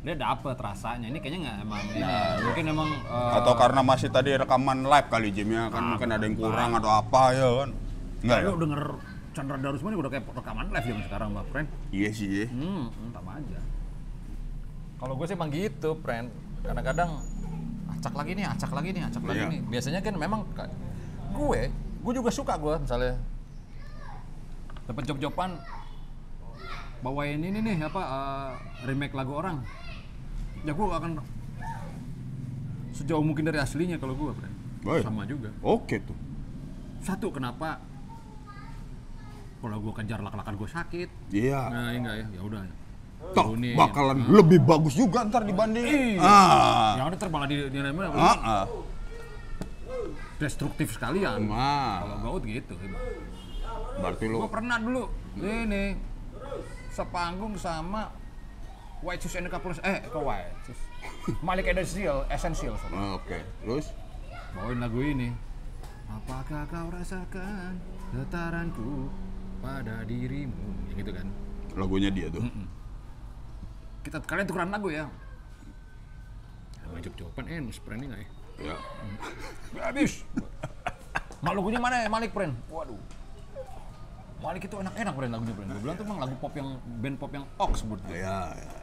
[0.00, 1.06] dia dapet rasanya.
[1.12, 2.00] Ini kayaknya nggak emang ini.
[2.40, 6.24] Mungkin emang eh, Atau karena masih tadi rekaman live kali Jim ya kan mungkin ada
[6.24, 7.70] yang kurang atau apa ya kan.
[8.20, 8.48] Enggak ya?
[8.48, 8.82] lu denger
[9.30, 11.66] Chandra Darusman udah kayak rekaman live zaman sekarang, Mbak Pren.
[11.94, 12.28] Iya sih.
[12.28, 12.46] ya.
[12.50, 13.60] Hmm, hmm, sama aja.
[15.00, 16.26] Kalau gue sih emang gitu, Pren.
[16.60, 17.10] Kadang-kadang
[17.94, 19.52] acak lagi nih, acak lagi nih, acak lagi Iya.
[19.52, 19.60] nih.
[19.70, 20.40] Biasanya kan memang
[21.30, 21.60] gue,
[22.00, 23.14] gue juga suka gue misalnya
[24.90, 25.54] dapat job-joban
[27.00, 28.50] bawain ini nih apa eh,
[28.90, 29.62] remake lagu orang.
[30.64, 31.10] Ya gue akan
[32.92, 34.32] sejauh mungkin dari aslinya kalau gue.
[34.80, 35.04] Baik.
[35.04, 35.52] sama juga.
[35.60, 36.16] Oke tuh.
[37.04, 37.80] Satu kenapa
[39.60, 41.08] kalau gue kejar lak-lakan gue sakit.
[41.32, 41.60] Iya.
[41.68, 42.60] Nah, enggak ya, ya udah.
[43.36, 46.16] Toh bakalan lebih bagus juga ntar dibanding.
[46.16, 46.24] Iya.
[46.24, 46.92] Ah.
[46.96, 48.64] Yang ada terbang di di mana Ah, ah.
[50.40, 51.44] destruktif sekalian.
[51.44, 52.72] Nah, Kalau gaut gitu.
[54.00, 55.04] berarti lu Gue pernah dulu
[55.36, 55.92] ini
[56.88, 58.08] sepanggung sama
[59.00, 60.80] White Shoes and Couples eh kok White Shoes
[61.40, 62.74] Malik Essential Essential.
[62.92, 63.92] Ah, Oke, terus?
[64.52, 65.32] Bawain lagu ini.
[66.10, 67.78] Apakah kau rasakan
[68.10, 69.08] getaranku
[69.62, 70.90] pada dirimu?
[70.90, 71.26] Ya gitu kan?
[71.78, 72.42] Lagunya dia tuh.
[74.00, 75.06] kita kalian tukeran lagu ya?
[76.90, 78.28] Ngajak jawaban eh mus friend nggak ya?
[78.74, 78.76] Ya.
[79.76, 80.12] Nggak habis.
[81.40, 82.04] Mak lagunya mana?
[82.04, 82.98] Ya Malik friend waduh.
[84.40, 87.30] Malik itu enak-enak friend lagunya friend gue bilang tuh bang lagu pop yang band pop
[87.30, 88.16] yang Oxford tuh.
[88.16, 88.79] Ya, ya, ya.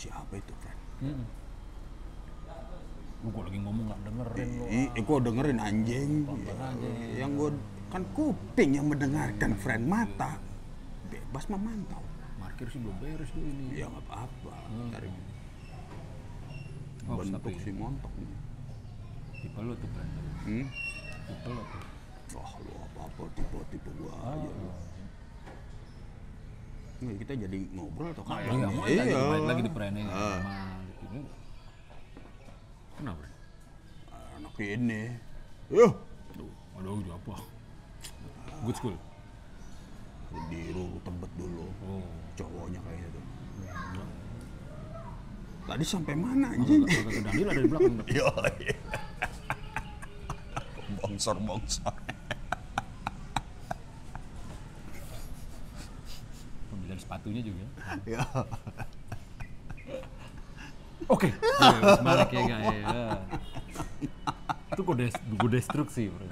[0.00, 0.78] Siapa itu, Fred?
[3.20, 6.24] lu kok lagi ngomong nggak dengerin Ih, eh, gua dengerin anjing.
[7.12, 7.50] Yang gua
[7.92, 10.40] kan kuping yang mendengarkan, friend mata.
[11.12, 12.00] Bebas memantau.
[12.40, 14.56] parkir sih belum beres tuh ini Ya nggak apa-apa.
[14.88, 15.08] Cari
[17.04, 18.32] Oh, bentuk si montok nih.
[19.36, 20.64] tipe lu tuh friend Hmm?
[21.28, 21.82] tipe lu tuh
[22.30, 24.68] Wah, lu apa-apa tipe-tipe gua aja lu.
[27.00, 28.44] Nggak, kita jadi ngobrol atau Nah, kapan?
[28.44, 29.14] ya, nih?
[29.16, 29.72] mau lagi, lagi di
[30.04, 30.36] Ah.
[30.44, 31.20] Malik ini
[33.00, 33.24] kenapa
[34.36, 35.02] Anak ini.
[35.72, 35.92] Yuh.
[36.36, 37.34] Aduh, aduh apa?
[38.68, 38.96] Good school.
[40.52, 41.66] Diru tebet dulu.
[41.88, 42.04] Oh.
[42.36, 43.24] Cowoknya kayaknya tuh.
[45.64, 46.82] Tadi sampai mana anjing?
[46.84, 47.96] Agak agak Daniel ada di belakang.
[48.12, 48.28] Yo.
[57.00, 57.64] Sepatunya juga.
[58.04, 58.20] Ya.
[61.08, 61.32] Oke.
[61.32, 62.68] Iya, Mas Malik ya guys.
[62.70, 63.04] Ya.
[64.70, 66.26] Itu gue des gue destruksi, bro.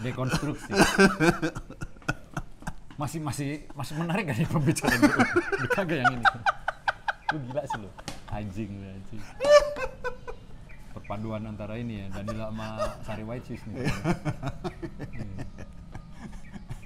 [0.00, 0.72] Dekonstruksi.
[2.94, 5.26] Masih masih masih menarik gak nih pembicaraan gue?
[5.74, 6.24] Kagak yang ini.
[7.34, 7.90] Lu gila sih lu.
[8.30, 9.22] Anjing lu anjing.
[10.94, 12.68] Perpaduan antara ini ya, Danila sama
[13.02, 13.90] Sari White Shoes nih.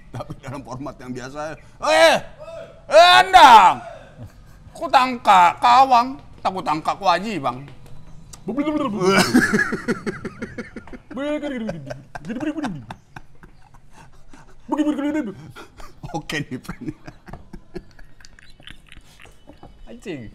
[0.08, 1.54] Tapi dalam format yang biasa.
[1.86, 2.16] Eh,
[2.98, 3.82] andang.
[4.74, 7.66] Ku tangka kawang, takut tangka ku aji bang.
[16.14, 16.94] Oke nih friend.
[19.88, 20.30] Anjing.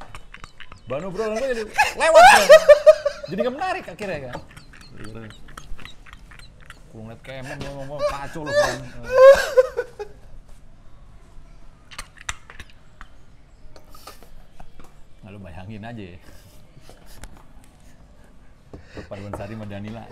[0.92, 1.64] Obrolan gue jadi
[1.98, 2.42] lewat kan.
[3.32, 4.36] Jadi gak menarik akhirnya kan.
[6.94, 8.54] Gue ngeliat kemen gue ngomong kacau loh
[15.74, 16.20] bayangin aja ya.
[18.94, 20.04] Perpaduan Sari sama Danila.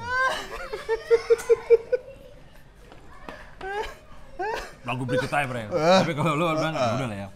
[4.82, 5.70] Lagu berikut aja, Bre.
[5.70, 7.28] Tapi kalau lu bilang, "Ya udah lah ya.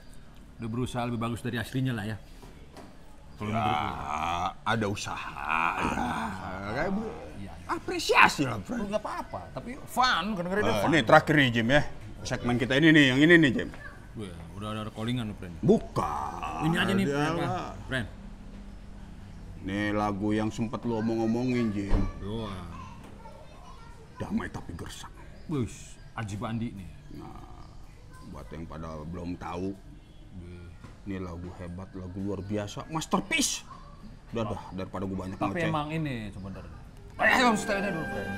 [0.58, 2.18] Udah berusaha lebih bagus dari aslinya lah ya.
[3.38, 3.52] Kalau.
[3.54, 5.46] Ah, ada usaha.
[6.74, 6.88] Ya.
[7.36, 7.52] Iya.
[7.66, 8.88] apresiasi lah Lu friend.
[8.88, 10.90] nggak apa-apa, tapi fun, kan dengerin Eh, fun.
[10.94, 11.82] ini terakhir nih Jim ya.
[12.22, 13.70] Segmen kita ini nih, yang ini nih Jim.
[14.16, 14.30] Gue
[14.72, 15.56] udah ada callingan lu, friend.
[15.62, 16.62] Bukan.
[16.70, 17.74] Ini aja nih, lah.
[17.86, 18.08] Friend.
[19.66, 21.98] Nih lagu yang sempat lu omong-omongin Jim.
[22.22, 22.70] Wah.
[24.22, 25.12] Damai tapi gersak.
[25.46, 26.90] Bus, Aji Bandi nih.
[28.34, 29.76] Buat yang pada belum tahu,
[31.06, 33.62] ini lagu hebat, lagu luar biasa, masterpiece.
[34.34, 36.78] Udah dah, daripada gue banyak Tapi emang ini sebenarnya.
[37.16, 38.32] Ayo, style-nya dulu, friend.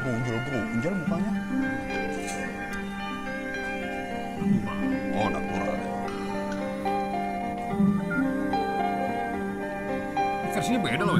[0.00, 1.32] Brunjel-brunjel mukanya.
[10.60, 11.18] Versinya beda loh.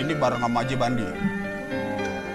[0.00, 1.06] Ini bareng sama Aji Bandi.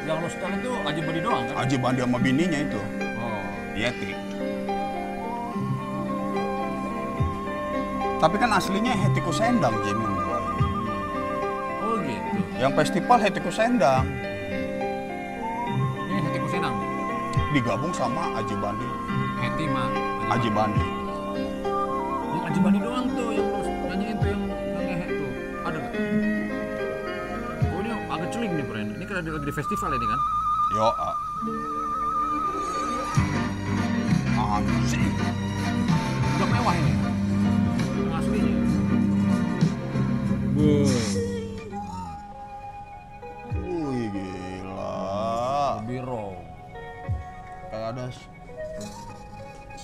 [0.06, 1.56] Yang lo style itu Aji Bandi doang kan?
[1.66, 2.80] Aji Bandi sama bininya itu.
[3.18, 3.42] Oh.
[3.74, 4.14] Yeti.
[8.22, 9.98] Tapi kan aslinya Hetiku Sendang, Jim.
[11.82, 12.40] Oh gitu.
[12.62, 14.06] Yang festival Hetiku Sendang
[17.50, 18.86] digabung sama Aji Bandi.
[19.42, 19.90] Heti mah.
[20.38, 20.86] Aji Bandi.
[22.30, 25.32] Yang Aji Bandi doang tuh yang lo nyanyiin tuh yang yang ngehe tuh.
[25.66, 25.94] Ada nggak?
[27.74, 28.90] Oh ini agak celing nih, friend.
[29.02, 30.20] Ini kan lagi di festival ini kan?
[30.78, 30.88] Yo.
[30.94, 31.16] ah.
[34.60, 35.14] Anjing.
[36.38, 36.99] Udah mewah ini.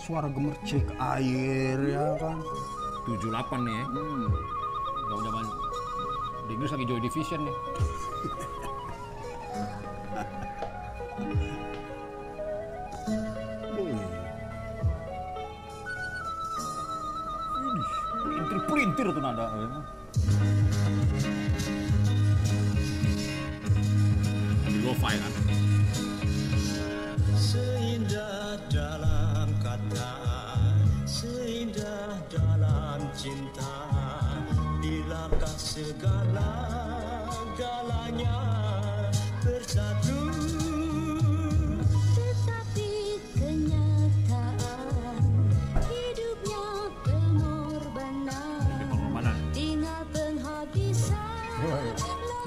[0.06, 2.38] Suara gemercik air ya kan.
[3.10, 3.86] 78 nih ya.
[5.06, 5.46] Gak zaman
[6.46, 7.58] di Inggris lagi Joy Division nih.
[18.26, 19.46] Pelintir pelintir tuh nada.
[24.70, 25.35] Di lo-fi kan.
[35.76, 36.56] Bilakah segala
[37.60, 38.40] galanya
[39.44, 40.32] bersatu.
[42.16, 45.20] Tetapi kenyataan
[45.92, 46.64] hidupnya
[47.04, 48.56] pengorbanan
[49.52, 51.44] tinggal penghabisan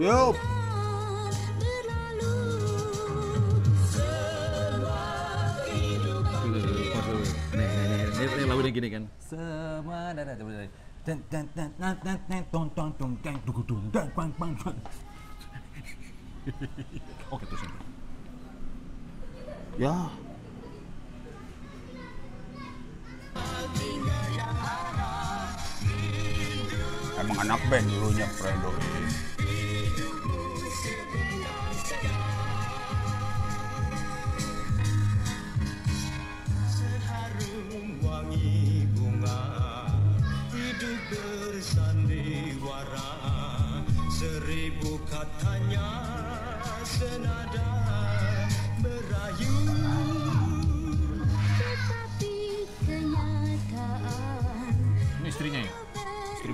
[0.01, 0.33] Yup.
[1.61, 2.33] berlalu
[7.53, 9.05] Nih, nih, nih, nih, nih lagunya gini kan.
[9.21, 10.88] Semua ada coba
[17.33, 17.81] Oke terus ini.
[19.81, 19.97] Ya.
[27.19, 28.71] Emang anak band dulunya Fredo.
[28.73, 29.28] Harum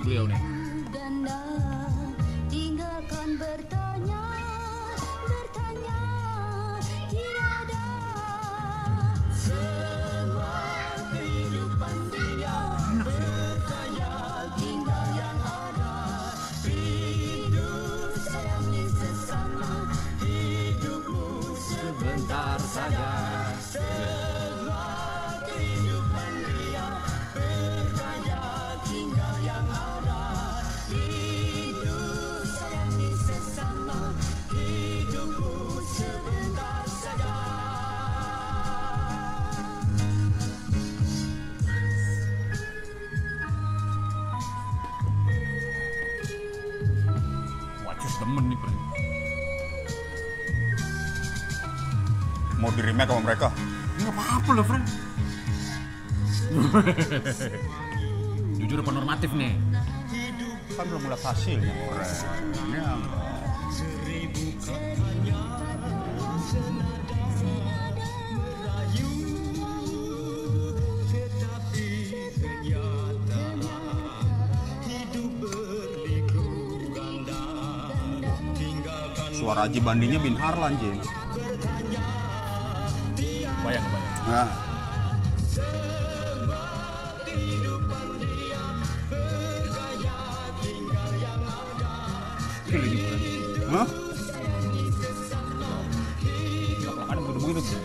[0.05, 0.37] Istri beliau nih.
[0.37, 0.54] ganda
[52.95, 53.51] remake sama mereka.
[53.99, 54.87] Enggak apa-apa loh, friend.
[58.63, 59.59] Jujur apa normatif nih?
[60.79, 61.03] Kan belum
[75.35, 76.47] berliku
[76.95, 77.43] ganda
[78.55, 81.24] tinggalkan suara Haji Bandinya Bin Harlan, Jim.
[84.25, 84.49] Nah.
[93.69, 93.87] Hah?
[96.81, 97.77] Belak-belakan begitu-begitu.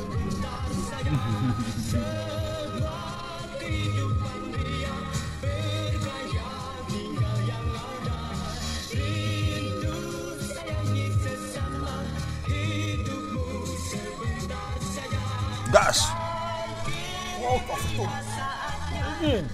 [19.20, 19.49] Udah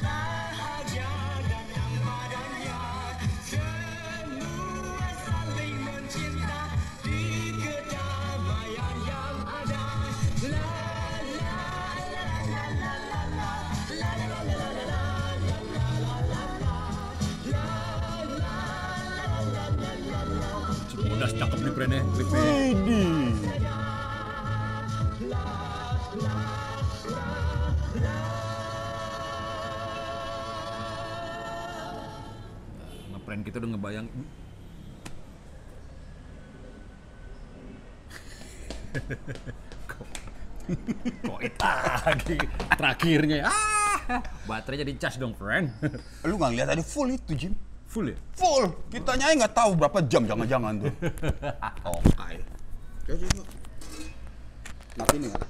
[43.07, 44.19] terakhirnya ah
[44.51, 45.71] baterainya dicas dong friend
[46.27, 47.55] Lu nggak lihat tadi full itu, Jim?
[47.87, 48.67] full ya Full.
[48.91, 50.93] Kita nyanyi nggak tahu berapa jam jangan-jangan tuh.
[51.97, 52.37] Oke.
[53.07, 53.53] Coba coba.
[54.99, 55.45] Mati nih nggak?